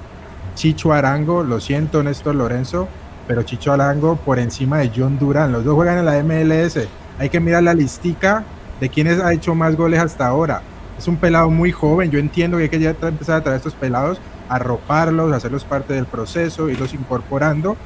[0.54, 2.88] Chicho Arango, lo siento Néstor Lorenzo,
[3.26, 5.52] pero Chicho Arango por encima de John Durán.
[5.52, 6.78] Los dos juegan en la MLS.
[7.18, 8.44] Hay que mirar la listica
[8.80, 10.62] de quiénes ha hecho más goles hasta ahora.
[10.98, 12.10] Es un pelado muy joven.
[12.10, 14.20] Yo entiendo que hay que ya empezar a traer estos pelados
[14.52, 17.76] arroparlos, hacerlos parte del proceso, irlos incorporando,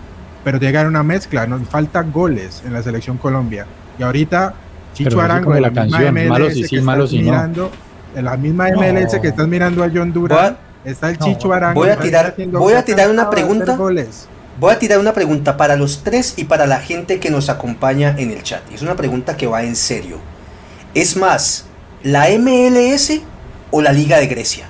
[0.42, 3.66] pero tiene que haber una mezcla, nos faltan goles en la selección Colombia.
[3.98, 4.54] Y ahorita
[4.92, 7.70] Chicho Arango de la, misma MLS que estás mirando,
[8.14, 10.56] en la misma MLS que estás mirando a John Durán,
[10.90, 11.80] está el Chicho Arango.
[11.80, 13.76] Voy a tirar, voy a tirar una pregunta.
[14.58, 18.14] Voy a tirar una pregunta para los tres y para la gente que nos acompaña
[18.16, 18.62] en el chat.
[18.72, 20.18] Es una pregunta que va en serio.
[20.94, 21.66] ¿Es más
[22.02, 23.20] la MLS
[23.70, 24.66] o la Liga de Grecia?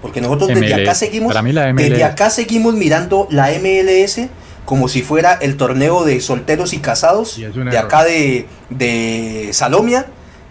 [0.00, 1.34] Porque nosotros desde acá seguimos
[1.74, 4.28] desde acá seguimos mirando la MLS
[4.64, 10.06] como si fuera el torneo de solteros y casados de acá de, de Salomia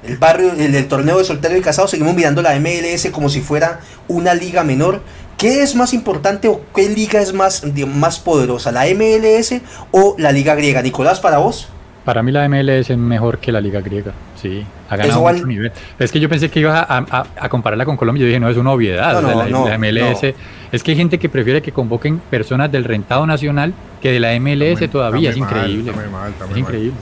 [0.08, 3.80] el barrio, el, torneo de solteros y casados, seguimos mirando la MLS como si fuera
[4.08, 5.02] una liga menor.
[5.38, 10.32] ¿Qué es más importante o qué liga es más, más poderosa, la MLS o la
[10.32, 10.82] liga griega?
[10.82, 11.70] Nicolás, para vos.
[12.04, 15.74] Para mí la MLS es mejor que la liga griega, sí, ha ganado mucho nivel.
[16.00, 18.72] Es que yo pensé que ibas a, compararla con Colombia, yo dije, no, es una
[18.72, 20.34] obviedad, la, MLS,
[20.72, 24.40] es que hay gente que prefiere que convoquen personas del rentado nacional que de la
[24.40, 25.92] MLS todavía, es increíble,
[26.52, 26.94] es increíble.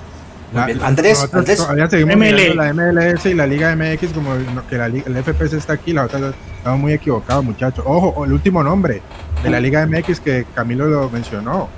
[0.55, 1.57] Andrés, Andrés.
[1.57, 2.15] Todavía seguimos
[2.55, 4.31] la MLS y la Liga MX como
[4.69, 7.83] que la, el FPS está aquí, la otra estamos muy equivocados, muchachos.
[7.87, 9.01] Ojo, el último nombre
[9.43, 11.69] de la Liga MX que Camilo lo mencionó.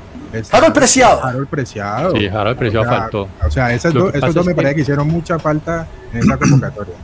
[0.51, 1.23] Harold Preciado.
[1.23, 2.15] Harold Preciado.
[2.15, 3.29] Sí, Harold Preciado faltó.
[3.45, 6.95] O sea, esos dos me parece que hicieron mucha falta en esa convocatoria.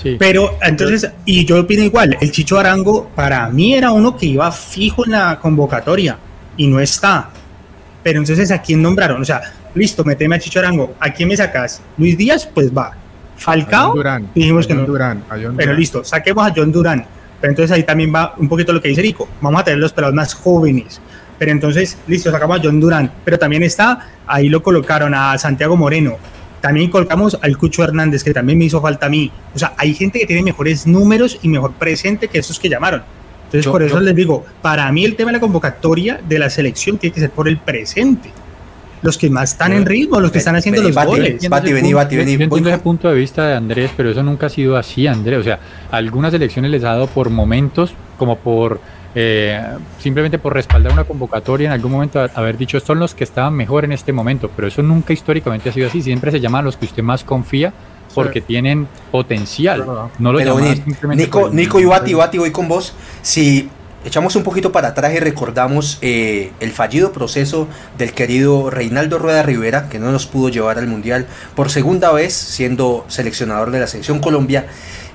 [0.00, 0.16] Sí.
[0.18, 4.50] Pero entonces, y yo opino igual, el Chicho Arango para mí era uno que iba
[4.50, 6.16] fijo en la convocatoria
[6.56, 7.28] y no está.
[8.02, 9.20] Pero entonces, ¿a quién nombraron?
[9.20, 9.42] O sea,
[9.74, 11.82] listo, meteme a Chicharango, ¿a quién me sacas?
[11.96, 12.92] Luis Díaz, pues va.
[13.36, 14.84] Falcao, Durán, dijimos que no.
[14.84, 15.24] Durán,
[15.56, 17.06] Pero listo, saquemos a John Durán.
[17.40, 19.26] Pero entonces ahí también va un poquito lo que dice Rico.
[19.40, 21.00] Vamos a tener los pelados más jóvenes.
[21.38, 23.10] Pero entonces, listo, sacamos a John Durán.
[23.24, 26.18] Pero también está, ahí lo colocaron a Santiago Moreno.
[26.60, 29.32] También colocamos al Cucho Hernández, que también me hizo falta a mí.
[29.54, 33.02] O sea, hay gente que tiene mejores números y mejor presente que esos que llamaron.
[33.46, 36.98] Entonces, por eso les digo, para mí el tema de la convocatoria de la selección
[36.98, 38.30] tiene que ser por el presente
[39.02, 41.48] los que más están en ritmo, los que están haciendo los goles.
[41.48, 42.36] Bati, vení, Bati, vení.
[42.36, 45.38] Yo entiendo ese punto de vista de Andrés, pero eso nunca ha sido así, Andrés.
[45.38, 48.80] O sea, algunas elecciones les ha dado por momentos, como por
[49.14, 49.60] eh,
[49.98, 53.54] simplemente por respaldar una convocatoria, en algún momento haber dicho, estos son los que estaban
[53.54, 56.02] mejor en este momento, pero eso nunca históricamente ha sido así.
[56.02, 57.72] Siempre se llama a los que usted más confía
[58.14, 59.84] porque tienen potencial.
[60.18, 60.58] No lo pero,
[61.14, 62.94] Nico, Nico y Bati, Bati, voy con vos.
[63.22, 63.68] Si
[64.04, 69.42] echamos un poquito para atrás y recordamos eh, el fallido proceso del querido Reinaldo Rueda
[69.42, 73.86] Rivera, que no nos pudo llevar al Mundial por segunda vez siendo seleccionador de la
[73.86, 74.66] selección Colombia.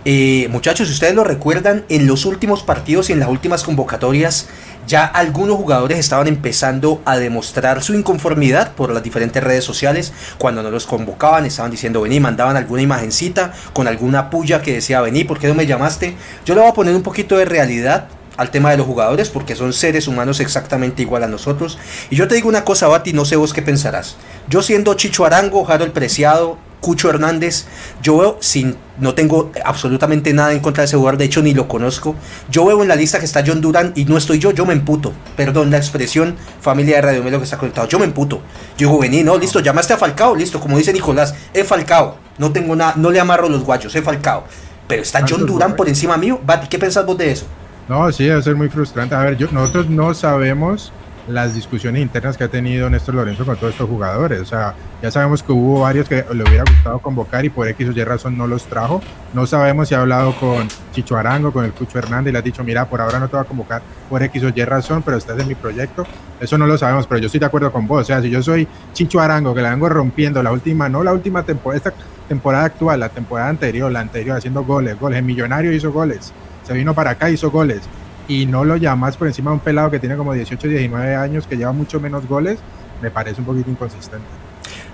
[0.07, 4.47] Eh, muchachos, si ustedes lo recuerdan, en los últimos partidos y en las últimas convocatorias,
[4.85, 10.13] ya algunos jugadores estaban empezando a demostrar su inconformidad por las diferentes redes sociales.
[10.37, 15.01] Cuando no los convocaban, estaban diciendo vení, mandaban alguna imagencita con alguna puya que decía
[15.01, 16.15] vení, ¿por qué no me llamaste?
[16.45, 18.07] Yo le voy a poner un poquito de realidad
[18.37, 21.77] al tema de los jugadores porque son seres humanos exactamente igual a nosotros.
[22.09, 24.17] Y yo te digo una cosa, Bati, no sé vos qué pensarás.
[24.49, 27.65] Yo siendo Chicho Arango, el Preciado, Cucho Hernández,
[28.03, 31.53] yo veo, sin, no tengo absolutamente nada en contra de ese jugador, de hecho ni
[31.53, 32.15] lo conozco.
[32.51, 34.73] Yo veo en la lista que está John Duran y no estoy yo, yo me
[34.73, 35.11] emputo.
[35.35, 38.41] Perdón la expresión, familia de Radio Melo que está conectado, yo me emputo.
[38.77, 42.51] Yo digo, vení, no, listo, llamaste a Falcao, listo, como dice Nicolás, es Falcao, no
[42.51, 44.43] tengo nada, no le amarro los guachos, es Falcao.
[44.87, 47.47] Pero está John Duran por encima mío, Bati, ¿qué pensás vos de eso?
[47.87, 49.13] No, sí, debe ser muy frustrante.
[49.13, 50.91] A ver, yo, nosotros no sabemos
[51.27, 54.41] las discusiones internas que ha tenido Néstor Lorenzo con todos estos jugadores.
[54.41, 57.89] O sea, ya sabemos que hubo varios que le hubiera gustado convocar y por X
[57.89, 59.01] o Y razón no los trajo.
[59.33, 62.41] No sabemos si ha hablado con Chicho Arango, con el Cucho Hernández y le ha
[62.41, 65.17] dicho, mira, por ahora no te voy a convocar por X o Y razón, pero
[65.17, 66.05] estás en mi proyecto.
[66.39, 68.01] Eso no lo sabemos, pero yo estoy de acuerdo con vos.
[68.01, 71.13] O sea, si yo soy Chicho Arango, que la vengo rompiendo la última, no la
[71.13, 71.93] última temporada, esta
[72.27, 75.19] temporada actual, la temporada anterior, la anterior, haciendo goles, goles.
[75.19, 76.33] El millonario hizo goles
[76.65, 77.81] se vino para acá, hizo goles,
[78.27, 81.47] y no lo llamas por encima de un pelado que tiene como 18, 19 años,
[81.47, 82.59] que lleva mucho menos goles,
[83.01, 84.25] me parece un poquito inconsistente.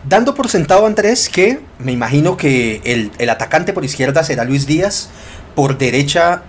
[0.07, 4.65] Dando por sentado, Andrés, que me imagino que el, el atacante por izquierda será Luis
[4.65, 5.09] Díaz,
[5.55, 6.43] por derecha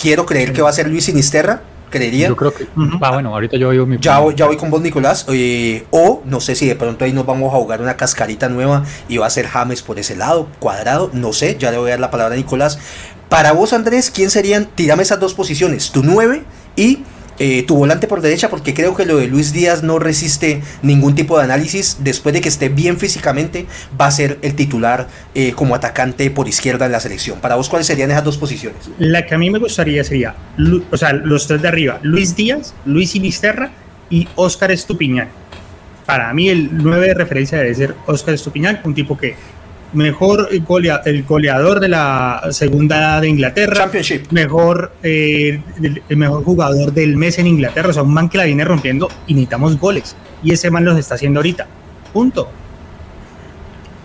[0.00, 2.28] quiero creer que va a ser Luis Sinisterra, creería.
[2.28, 2.66] Yo creo que.
[3.00, 3.98] Ah, bueno, ahorita yo voy mi.
[3.98, 5.26] Ya, ya voy con vos, Nicolás.
[5.28, 8.84] Eh, o no sé si de pronto ahí nos vamos a jugar una cascarita nueva
[9.08, 11.10] y va a ser James por ese lado, cuadrado.
[11.12, 12.78] No sé, ya le voy a dar la palabra a Nicolás.
[13.30, 14.66] Para vos, Andrés, ¿quién serían?
[14.74, 16.42] Tírame esas dos posiciones, tu 9
[16.74, 17.04] y
[17.38, 21.14] eh, tu volante por derecha, porque creo que lo de Luis Díaz no resiste ningún
[21.14, 21.98] tipo de análisis.
[22.00, 23.66] Después de que esté bien físicamente,
[23.98, 25.06] va a ser el titular
[25.36, 27.38] eh, como atacante por izquierda en la selección.
[27.38, 28.90] Para vos, ¿cuáles serían esas dos posiciones?
[28.98, 30.34] La que a mí me gustaría sería,
[30.90, 33.70] o sea, los tres de arriba, Luis Díaz, Luis Sinisterra
[34.10, 35.28] y Óscar Estupiñán.
[36.04, 39.36] Para mí el 9 de referencia debe ser Óscar Estupiñán, un tipo que
[39.92, 43.90] mejor el goleador de la segunda de Inglaterra,
[44.30, 48.44] mejor eh, el, mejor jugador del mes en Inglaterra, o sea, un man que la
[48.44, 50.16] viene rompiendo y necesitamos goles.
[50.42, 51.66] Y ese man los está haciendo ahorita.
[52.12, 52.50] Punto.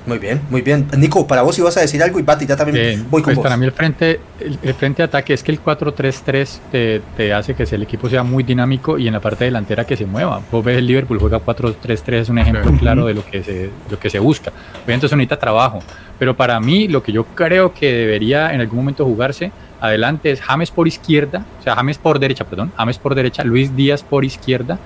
[0.06, 0.88] Muy bien, muy bien.
[0.98, 3.58] Nico, para vos ibas a decir algo y Bati, ya también voy con pues Para
[3.58, 7.64] mí el frente, el, frente de ataque es que el 4-3-3 te, te, hace que
[7.64, 10.42] el equipo sea muy dinámico y en la parte delantera que se mueva.
[10.52, 13.98] Vos ves el Liverpool juega 4-3-3, es un ejemplo claro de lo que se, lo
[13.98, 14.52] que se busca.
[14.84, 15.80] Obviamente eso necesita trabajo,
[16.20, 19.52] pero para mí lo que yo creo que debería en algún momento jugarse
[19.82, 23.76] adelante es James por izquierda, o sea, James por derecha, perdón, James por derecha, Luis
[23.76, 24.78] Díaz por izquierda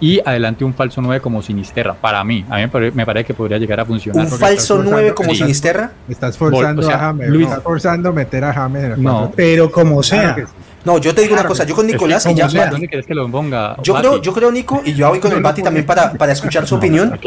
[0.00, 1.94] y adelante un falso 9 como Sinisterra.
[1.94, 4.26] Para mí, a mí me parece que podría llegar a funcionar.
[4.26, 5.92] ¿Un falso 9 como Sinisterra?
[6.08, 10.02] Estás forzando a James, estás forzando a meter a James en el No, pero como
[10.02, 10.36] sea.
[10.84, 12.46] No, yo te digo una cosa, yo con Nicolás y ya.
[12.46, 13.76] ¿Dónde quieres que lo ponga?
[13.82, 16.66] Yo creo, yo creo, Nico, y yo voy con el Bati también para, para escuchar
[16.66, 17.18] su opinión.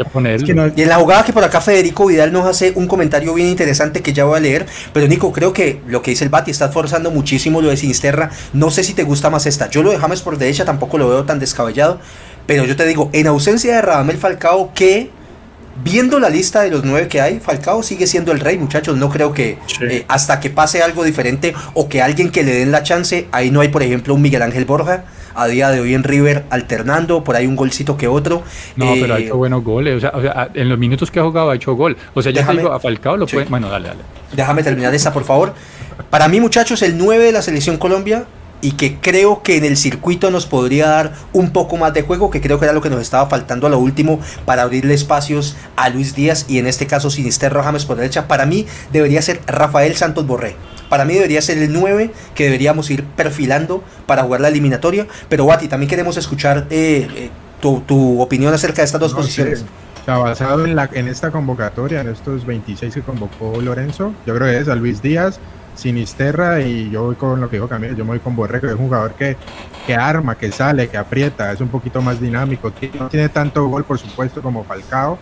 [0.76, 4.00] Y en la jugada que por acá Federico Vidal nos hace un comentario bien interesante
[4.00, 4.66] que ya voy a leer.
[4.92, 8.30] Pero Nico, creo que lo que dice el Bati está forzando muchísimo lo de Sinisterra.
[8.52, 9.68] No sé si te gusta más esta.
[9.68, 11.98] Yo lo de James por derecha tampoco lo veo tan descabellado.
[12.48, 15.10] Pero yo te digo, en ausencia de Radamel Falcao, que
[15.84, 18.96] viendo la lista de los nueve que hay, Falcao sigue siendo el rey, muchachos.
[18.96, 22.72] No creo que eh, hasta que pase algo diferente o que alguien que le den
[22.72, 25.04] la chance, ahí no hay, por ejemplo, un Miguel Ángel Borja.
[25.34, 28.42] A día de hoy en River alternando, por ahí un golcito que otro.
[28.76, 30.02] No, pero ha eh, hecho buenos goles.
[30.02, 31.98] O sea, en los minutos que ha jugado ha hecho gol.
[32.14, 33.44] O sea, ya te digo, a Falcao lo puede.
[33.44, 34.00] Bueno, dale, dale.
[34.32, 35.52] Déjame terminar esta, por favor.
[36.08, 38.24] Para mí, muchachos, el 9 de la selección Colombia
[38.60, 42.30] y que creo que en el circuito nos podría dar un poco más de juego,
[42.30, 45.56] que creo que era lo que nos estaba faltando a lo último para abrirle espacios
[45.76, 48.28] a Luis Díaz y en este caso Sinisterro James por derecha.
[48.28, 50.56] Para mí debería ser Rafael Santos Borré.
[50.88, 55.06] Para mí debería ser el 9 que deberíamos ir perfilando para jugar la eliminatoria.
[55.28, 57.30] Pero Wati, también queremos escuchar eh, eh,
[57.60, 59.64] tu, opinión acerca de estas dos posiciones.
[60.06, 64.58] basado en, la, en esta convocatoria, en estos 26 que convocó Lorenzo, yo creo que
[64.58, 65.38] es a Luis Díaz,
[65.78, 68.66] Sinisterra y yo voy con lo que dijo Camilo, yo me voy con Borre, que
[68.66, 69.36] es un jugador que,
[69.86, 73.84] que arma, que sale, que aprieta, es un poquito más dinámico, no tiene tanto gol
[73.84, 75.18] por supuesto como Falcao,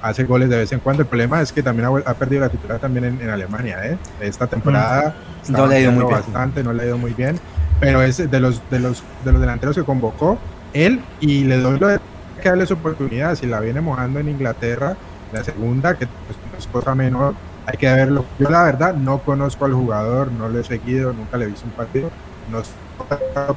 [0.00, 2.78] hace goles de vez en cuando, el problema es que también ha, perdido la titular
[2.78, 3.98] también en, Alemania, ¿eh?
[4.20, 5.14] esta temporada
[5.46, 5.52] mm.
[5.52, 7.38] no le ha ido muy bastante, no le ha ido muy bien,
[7.78, 10.38] pero es de los, de los, de los delanteros que convocó
[10.72, 12.00] él y le doy lo de
[12.40, 14.96] que darle su oportunidad, si la viene mojando en Inglaterra,
[15.30, 17.34] la segunda, que pues, es cosa menor,
[17.70, 18.24] hay que verlo.
[18.38, 21.66] Yo la verdad no conozco al jugador, no lo he seguido, nunca le he visto
[21.66, 22.10] un partido.
[22.50, 22.70] Nos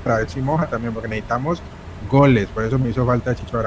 [0.04, 1.62] para ver si moja también, porque necesitamos
[2.10, 3.62] goles, por eso me hizo falta Chicho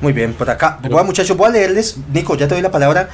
[0.00, 0.78] Muy bien, por acá.
[0.82, 1.98] Bueno, muchachos, voy a leerles.
[2.12, 3.08] Nico, ya te doy la palabra.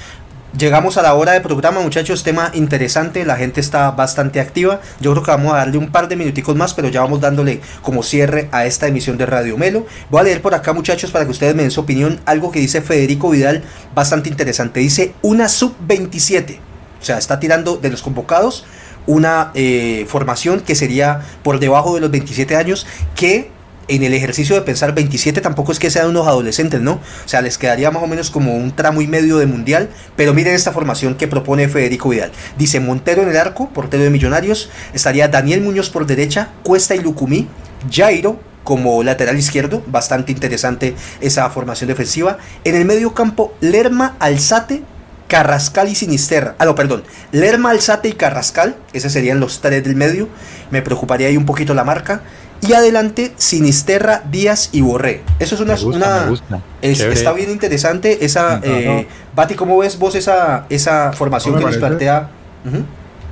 [0.57, 4.81] Llegamos a la hora de programa, muchachos, tema interesante, la gente está bastante activa.
[5.01, 7.61] Yo creo que vamos a darle un par de minuticos más, pero ya vamos dándole
[7.83, 9.85] como cierre a esta emisión de Radio Melo.
[10.11, 12.61] Voy a leer por acá, muchachos, para que ustedes me den su opinión, algo que
[12.61, 13.65] dice Federico Vidal,
[13.97, 14.79] bastante interesante.
[14.79, 16.59] Dice una sub-27,
[17.01, 18.65] o sea, está tirando de los convocados
[19.07, 22.87] una eh, formación que sería por debajo de los 27 años,
[23.17, 23.51] que
[23.89, 26.93] en el ejercicio de pensar 27 tampoco es que sean unos adolescentes, ¿no?
[26.93, 30.35] O sea, les quedaría más o menos como un tramo y medio de mundial, pero
[30.35, 32.33] miren esta formación que propone Federico Vidal.
[32.59, 37.01] Dice Montero en el arco, portero de Millonarios, estaría Daniel Muñoz por derecha, Cuesta y
[37.01, 37.49] Lucumí,
[37.91, 42.39] Jairo como lateral izquierdo, bastante interesante esa formación defensiva.
[42.65, 44.83] En el medio campo, Lerma, Alzate,
[45.29, 46.55] Carrascal y Sinisterra.
[46.59, 47.05] Ah, no, perdón.
[47.31, 48.77] Lerma, Alzate y Carrascal.
[48.93, 50.29] Esos serían los tres del medio.
[50.71, 52.23] Me preocuparía ahí un poquito la marca.
[52.67, 55.23] Y adelante, Sinisterra, Díaz y Borré.
[55.39, 55.75] Eso es una.
[55.81, 56.33] una
[56.81, 58.25] está bien interesante.
[58.25, 58.61] Esa.
[58.63, 62.31] Eh, Bati, ¿cómo ves vos esa, esa formación que nos plantea?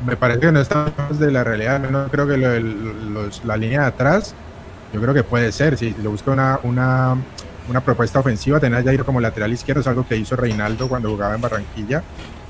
[0.04, 1.80] Me parece que no está de la realidad.
[1.80, 4.34] No creo que la línea de atrás.
[4.92, 5.78] Yo creo que puede ser.
[5.78, 7.16] Si le busca una, una,
[7.68, 11.10] una propuesta ofensiva, tener a Jair como lateral izquierdo es algo que hizo Reinaldo cuando
[11.10, 12.02] jugaba en Barranquilla.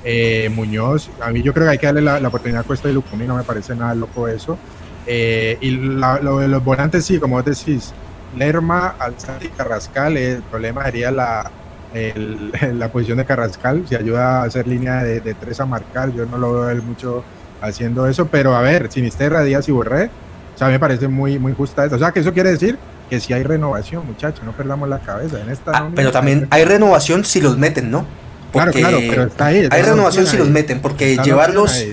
[0.03, 2.93] Eh, Muñoz, a mí yo creo que hay que darle la, oportunidad a Cuesta y
[2.93, 4.57] Lucumi, no me parece nada loco eso.
[5.05, 7.93] Eh, y lo de los volantes, sí, como vos decís,
[8.37, 11.51] Lerma, Alzate y Carrascal, el problema sería la,
[12.73, 16.37] la posición de Carrascal, si ayuda a hacer línea de, tres a marcar, yo no
[16.37, 17.23] lo veo él mucho
[17.61, 20.09] haciendo eso, pero a ver, Sinisterra, Díaz y Borré,
[20.55, 21.95] o sea, me parece muy, muy justa eso.
[21.95, 22.77] O sea, que eso quiere decir
[23.09, 25.39] que si hay renovación, muchachos, no perdamos la cabeza.
[25.41, 28.05] En esta ah, pero también hay renovación si los meten, ¿no?
[28.51, 29.67] claro, claro, pero está ahí.
[29.71, 31.85] Hay renovación si los meten, porque llevarlos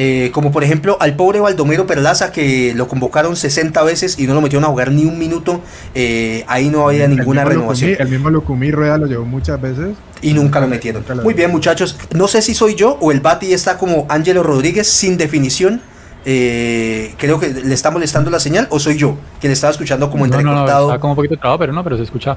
[0.00, 4.34] eh, como por ejemplo al pobre Baldomero Perlaza que lo convocaron 60 veces y no
[4.34, 5.60] lo metieron a jugar ni un minuto,
[5.92, 7.96] eh, ahí no había ninguna renovación.
[7.98, 9.96] el mismo Lucumí Rueda lo llevó muchas veces.
[10.22, 11.02] Y nunca lo metieron.
[11.24, 14.86] Muy bien muchachos, no sé si soy yo o el Bati está como Ángelo Rodríguez
[14.86, 15.80] sin definición.
[16.24, 20.26] Eh, creo que le está molestando la señal o soy yo quien estaba escuchando como
[20.26, 20.86] entrecortado.
[20.86, 22.36] No, está como un poquito trabado, pero no, pero se escucha.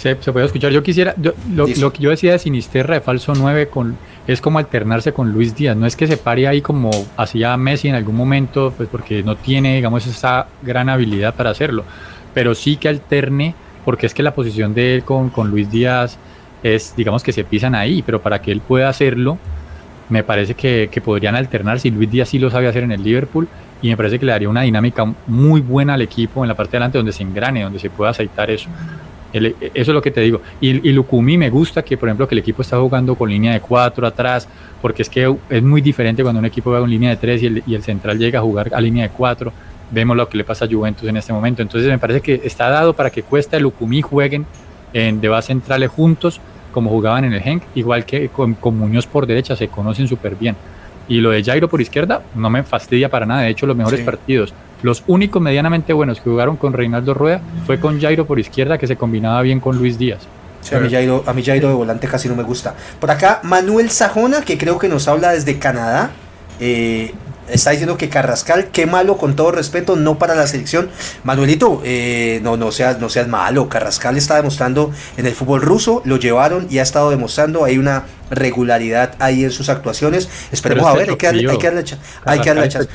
[0.00, 0.72] Se, puede escuchar.
[0.72, 1.34] Yo quisiera, lo,
[1.66, 5.54] lo, que yo decía de Sinisterra de falso 9 con es como alternarse con Luis
[5.54, 5.76] Díaz.
[5.76, 9.36] No es que se pare ahí como hacía Messi en algún momento, pues porque no
[9.36, 11.84] tiene, digamos, esa gran habilidad para hacerlo.
[12.32, 16.16] Pero sí que alterne, porque es que la posición de él con, con Luis Díaz
[16.62, 19.36] es, digamos que se pisan ahí, pero para que él pueda hacerlo,
[20.08, 23.02] me parece que, que podrían alternar si Luis Díaz sí lo sabe hacer en el
[23.02, 23.48] Liverpool
[23.82, 26.72] y me parece que le daría una dinámica muy buena al equipo en la parte
[26.72, 28.70] de adelante donde se engrane, donde se pueda aceitar eso.
[29.32, 30.40] Eso es lo que te digo.
[30.60, 33.52] Y, y Lukumi me gusta que, por ejemplo, que el equipo está jugando con línea
[33.52, 34.48] de cuatro atrás,
[34.80, 37.46] porque es que es muy diferente cuando un equipo va con línea de tres y
[37.46, 39.52] el, y el central llega a jugar a línea de cuatro.
[39.90, 41.62] Vemos lo que le pasa a Juventus en este momento.
[41.62, 44.46] Entonces me parece que está dado para que Cuesta y Lukumi jueguen
[44.92, 46.40] en, de base centrales juntos,
[46.72, 50.36] como jugaban en el Henk, igual que con, con Muñoz por derecha, se conocen súper
[50.36, 50.56] bien.
[51.08, 53.42] Y lo de Jairo por izquierda no me fastidia para nada.
[53.42, 57.80] De hecho, los mejores partidos, los únicos medianamente buenos que jugaron con Reinaldo Rueda fue
[57.80, 60.20] con Jairo por izquierda, que se combinaba bien con Luis Díaz.
[60.72, 60.80] a,
[61.32, 62.74] mí Jairo, de volante casi no me gusta.
[62.98, 66.10] Por acá, Manuel Sajona, que creo que nos habla desde Canadá.
[66.60, 67.14] Eh,
[67.48, 70.90] está diciendo que Carrascal, qué malo, con todo respeto, no para la selección.
[71.24, 73.68] Manuelito, eh, no, no, seas, no seas malo.
[73.68, 77.64] Carrascal está demostrando en el fútbol ruso, lo llevaron y ha estado demostrando.
[77.64, 80.28] Hay una regularidad ahí en sus actuaciones.
[80.52, 81.84] Esperemos a ver, hay que darle, hay que darle,
[82.24, 82.88] hay que darle la chance.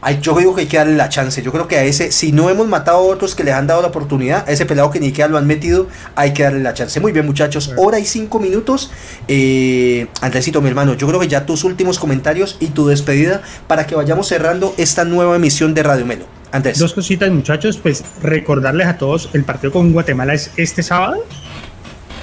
[0.00, 1.42] Hay, yo digo que hay que darle la chance.
[1.42, 3.82] Yo creo que a ese, si no hemos matado a otros que les han dado
[3.82, 6.74] la oportunidad, a ese pelado que ni queda lo han metido, hay que darle la
[6.74, 6.98] chance.
[7.00, 8.90] Muy bien, muchachos, hora y cinco minutos.
[9.28, 13.86] Eh, Andresito, mi hermano, yo creo que ya tus últimos comentarios y tu despedida para
[13.86, 16.24] que vayamos cerrando esta nueva emisión de Radio Melo.
[16.52, 16.78] Andrés.
[16.78, 21.24] Dos cositas, muchachos, pues recordarles a todos, el partido con Guatemala es este sábado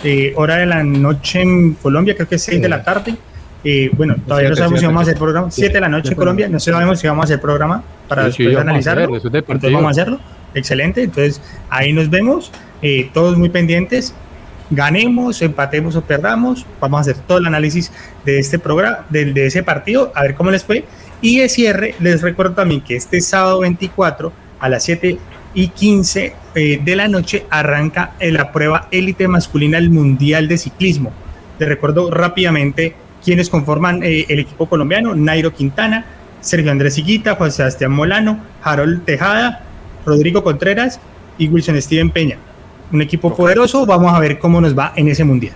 [0.03, 3.15] eh, hora de la noche en Colombia, creo que es 6 de la tarde.
[3.63, 5.51] Eh, bueno, todavía no sabemos si vamos a hacer programa.
[5.51, 8.55] 7 de la noche en Colombia, no sabemos si vamos a hacer programa para después
[8.55, 9.15] analizarlo.
[9.15, 10.19] entonces vamos a hacerlo.
[10.53, 14.13] Excelente, entonces ahí nos vemos, eh, todos muy pendientes.
[14.71, 17.91] Ganemos, empatemos o perdamos, vamos a hacer todo el análisis
[18.23, 20.85] de este programa, de, de ese partido, a ver cómo les fue.
[21.21, 25.17] Y de cierre, les recuerdo también que este sábado 24 a las 7
[25.53, 31.11] y 15 eh, de la noche arranca la prueba élite masculina del Mundial de Ciclismo.
[31.57, 36.05] Te recuerdo rápidamente quienes conforman eh, el equipo colombiano, Nairo Quintana,
[36.41, 39.63] Sergio Andrés Higuita, Juan Sebastián Molano, Harold Tejada,
[40.05, 40.99] Rodrigo Contreras
[41.37, 42.37] y Wilson Steven Peña.
[42.91, 45.53] Un equipo poderoso, vamos a ver cómo nos va en ese mundial.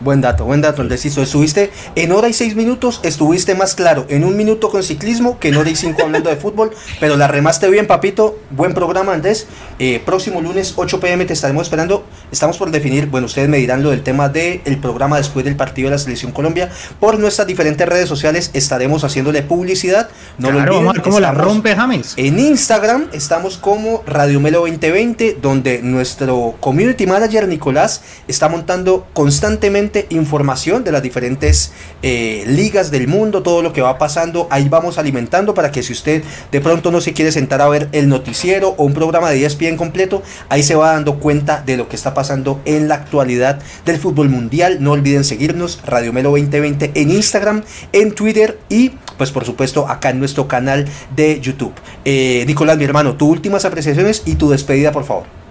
[0.00, 1.22] Buen dato, buen dato, Andresito.
[1.22, 5.48] Estuviste en hora y seis minutos, estuviste más claro en un minuto con ciclismo que
[5.48, 6.70] en hora y cinco hablando de fútbol,
[7.00, 8.38] pero la remaste bien, papito.
[8.50, 9.48] Buen programa, Andrés.
[9.80, 12.04] Eh, próximo lunes, 8 pm, te estaremos esperando.
[12.30, 15.56] Estamos por definir, bueno, ustedes me dirán lo del tema del el programa después del
[15.56, 16.70] partido de la Selección Colombia.
[17.00, 20.10] Por nuestras diferentes redes sociales estaremos haciéndole publicidad.
[20.38, 21.02] No lo olviden.
[21.02, 22.14] ¿Cómo la rompe James?
[22.16, 29.87] En Instagram estamos como Radio Melo 2020, donde nuestro community manager Nicolás está montando constantemente
[30.10, 31.72] información de las diferentes
[32.02, 35.92] eh, ligas del mundo, todo lo que va pasando, ahí vamos alimentando para que si
[35.92, 36.22] usted
[36.52, 39.76] de pronto no se quiere sentar a ver el noticiero o un programa de ESPN
[39.76, 43.98] completo, ahí se va dando cuenta de lo que está pasando en la actualidad del
[43.98, 44.78] fútbol mundial.
[44.80, 47.62] No olviden seguirnos, Radio Melo 2020 en Instagram,
[47.92, 51.72] en Twitter y pues por supuesto acá en nuestro canal de YouTube.
[52.04, 55.47] Eh, Nicolás, mi hermano, tus últimas apreciaciones y tu despedida, por favor.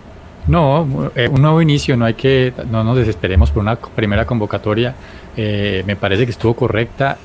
[0.48, 4.96] No, eh, un nuevo inicio, no hay que, no nos desesperemos por una primera convocatoria.
[5.36, 7.18] Eh, me parece que estuvo correcta.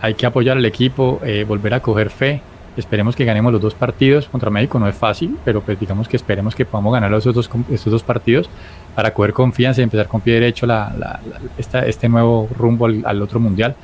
[0.00, 2.40] Hay que apoyar al equipo, eh, volver a coger fe.
[2.76, 4.78] Esperemos que ganemos los dos partidos contra México.
[4.78, 8.02] No es fácil, pero pues digamos que esperemos que podamos ganar los dos, estos dos
[8.02, 8.48] partidos
[8.94, 11.20] para coger confianza y empezar con pie derecho la,
[11.58, 13.76] este nuevo rumbo al, otro mundial.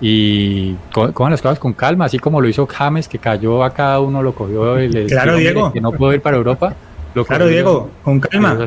[0.00, 4.00] Y cojan las cosas con calma, así como lo hizo James, que cayó a cada
[4.00, 5.70] uno, lo cogió y le claro, Diego.
[5.70, 6.74] que no pudo ir para Europa
[7.26, 8.58] claro, Diego, con calma.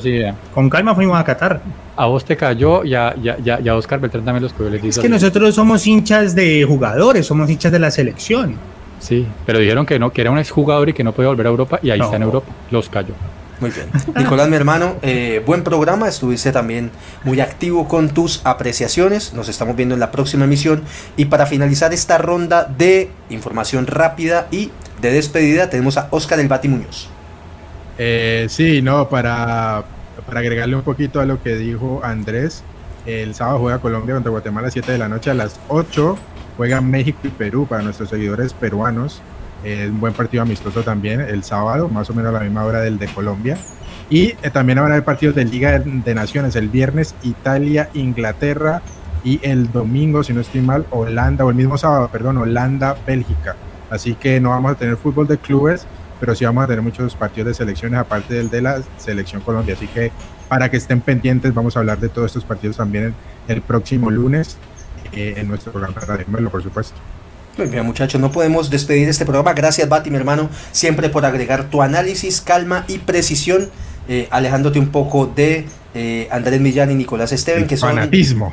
[0.53, 1.61] con calma fuimos a Qatar.
[1.95, 4.73] A vos te cayó y a, ya, ya, ya Oscar Beltrán también los cogió.
[4.73, 8.55] es que nosotros somos hinchas de jugadores, somos hinchas de la selección.
[8.99, 11.49] Sí, pero dijeron que no, que era un exjugador y que no podía volver a
[11.49, 12.47] Europa y ahí está en Europa.
[12.71, 13.13] Los cayó.
[13.59, 13.87] Muy bien.
[14.15, 16.07] Nicolás, mi hermano, eh, buen programa.
[16.07, 16.91] Estuviste también
[17.23, 19.33] muy activo con tus apreciaciones.
[19.33, 20.83] Nos estamos viendo en la próxima emisión.
[21.15, 24.71] Y para finalizar esta ronda de información rápida y
[25.01, 27.09] de despedida, tenemos a Oscar El Bati Muñoz.
[27.97, 29.83] Eh, sí, no, para,
[30.25, 32.63] para agregarle un poquito a lo que dijo Andrés,
[33.05, 36.17] el sábado juega Colombia contra Guatemala a 7 de la noche, a las 8
[36.57, 39.21] juegan México y Perú para nuestros seguidores peruanos.
[39.63, 42.81] Es un buen partido amistoso también el sábado, más o menos a la misma hora
[42.81, 43.57] del de Colombia.
[44.09, 48.81] Y eh, también habrá partidos de Liga de Naciones, el viernes Italia, Inglaterra
[49.23, 53.55] y el domingo, si no estoy mal, Holanda, o el mismo sábado, perdón, Holanda, Bélgica.
[53.89, 55.87] Así que no vamos a tener fútbol de clubes,
[56.23, 59.75] pero sí vamos a tener muchos partidos de selecciones aparte del de la selección Colombia.
[59.75, 60.09] Así que
[60.47, 63.13] para que estén pendientes, vamos a hablar de todos estos partidos también
[63.49, 64.55] el, próximo lunes
[65.11, 66.95] eh, en nuestro programa de por supuesto.
[67.57, 69.51] Muy bien, muchachos, no podemos despedir este programa.
[69.51, 73.69] Gracias, Bati, mi hermano, siempre por agregar tu análisis, calma y precisión
[74.07, 75.65] eh, alejándote un poco de
[75.95, 77.97] eh, Andrés Millán y Nicolás Esteban, que son,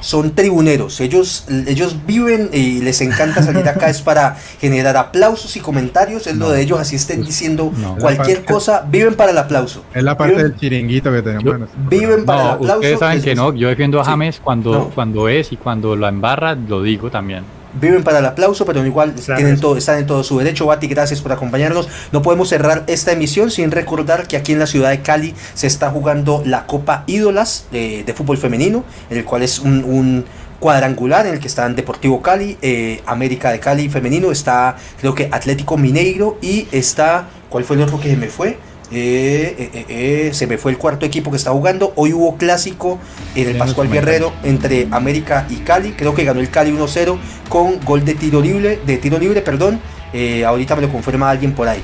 [0.00, 1.00] son tribuneros.
[1.00, 6.26] Ellos, ellos viven y les encanta salir acá es para generar aplausos y comentarios.
[6.26, 7.96] Es lo de ellos, así estén diciendo No.
[7.96, 9.84] cualquier cosa, viven para el aplauso.
[9.94, 11.44] Es la parte Viven- del chiringuito que tenemos.
[11.44, 12.74] Yo- en nuestro viven para el aplauso.
[12.80, 14.10] ustedes saben es- que no, yo defiendo a Sí.
[14.10, 14.90] James cuando, No.
[14.90, 17.44] cuando es y cuando la embarra, lo digo también.
[17.74, 19.62] Viven para el aplauso, pero igual Claro, tienen eso.
[19.62, 20.66] todo, están en todo su derecho.
[20.66, 21.88] Bati, gracias por acompañarnos.
[22.12, 25.66] No podemos cerrar esta emisión sin recordar que aquí en la ciudad de Cali se
[25.66, 30.24] está jugando la Copa Ídolas eh, de fútbol femenino, en el cual es un, un
[30.58, 35.28] cuadrangular en el que están Deportivo Cali, eh, América de Cali femenino, está creo que
[35.32, 38.58] Atlético Mineiro y está, ¿cuál fue el otro que se me fue?
[38.92, 41.92] Eh, eh, eh, eh, se me fue el cuarto equipo que está jugando.
[41.96, 42.98] Hoy hubo clásico
[43.34, 45.92] en el Pascual Guerrero entre América y Cali.
[45.92, 47.16] Creo que ganó el Cali 1-0
[47.48, 49.80] con gol de tiro libre, de tiro libre, perdón.
[50.12, 51.82] Eh, ahorita me lo confirma alguien por ahí.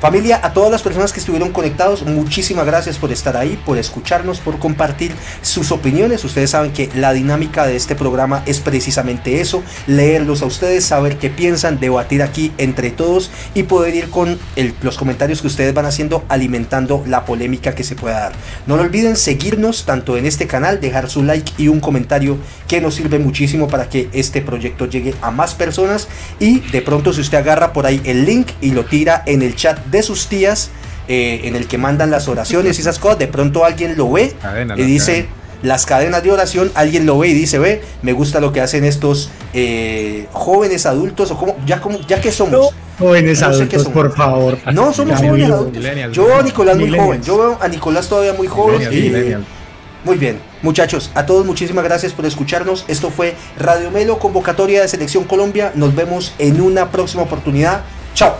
[0.00, 4.40] Familia, a todas las personas que estuvieron conectados, muchísimas gracias por estar ahí, por escucharnos,
[4.40, 5.10] por compartir
[5.40, 6.22] sus opiniones.
[6.22, 11.16] Ustedes saben que la dinámica de este programa es precisamente eso, leerlos a ustedes, saber
[11.16, 14.38] qué piensan, debatir aquí entre todos y poder ir con
[14.82, 18.32] los comentarios que ustedes van haciendo alimentando la polémica que se pueda dar.
[18.66, 22.36] No lo olviden seguirnos tanto en este canal, dejar su like y un comentario
[22.68, 26.06] que nos sirve muchísimo para que este proyecto llegue a más personas
[26.38, 29.56] y de pronto si usted agarra por ahí el link y lo tira en el
[29.56, 30.70] chat de sus tías
[31.08, 34.34] eh, en el que mandan las oraciones y esas cosas, de pronto alguien lo ve
[34.42, 35.30] Cadena, y dice cadenas.
[35.62, 38.84] las cadenas de oración, alguien lo ve y dice, ve, me gusta lo que hacen
[38.84, 42.70] estos eh, jóvenes adultos o como, ya como, ya que somos.
[42.98, 43.92] Jóvenes No adultos, son.
[43.92, 44.58] por favor.
[44.72, 45.84] No, somos Ya, jóvenes adultos.
[46.12, 48.82] Yo veo a Nicolás muy joven, yo veo a Nicolás todavía muy joven.
[48.92, 49.56] Y-.
[50.04, 52.84] Muy bien, muchachos, a todos muchísimas gracias por escucharnos.
[52.86, 55.72] Esto fue Radio Melo, convocatoria de Selección Colombia.
[55.74, 57.80] Nos vemos en una próxima oportunidad.
[58.14, 58.36] Chao.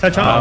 [0.00, 0.36] Chao, chao.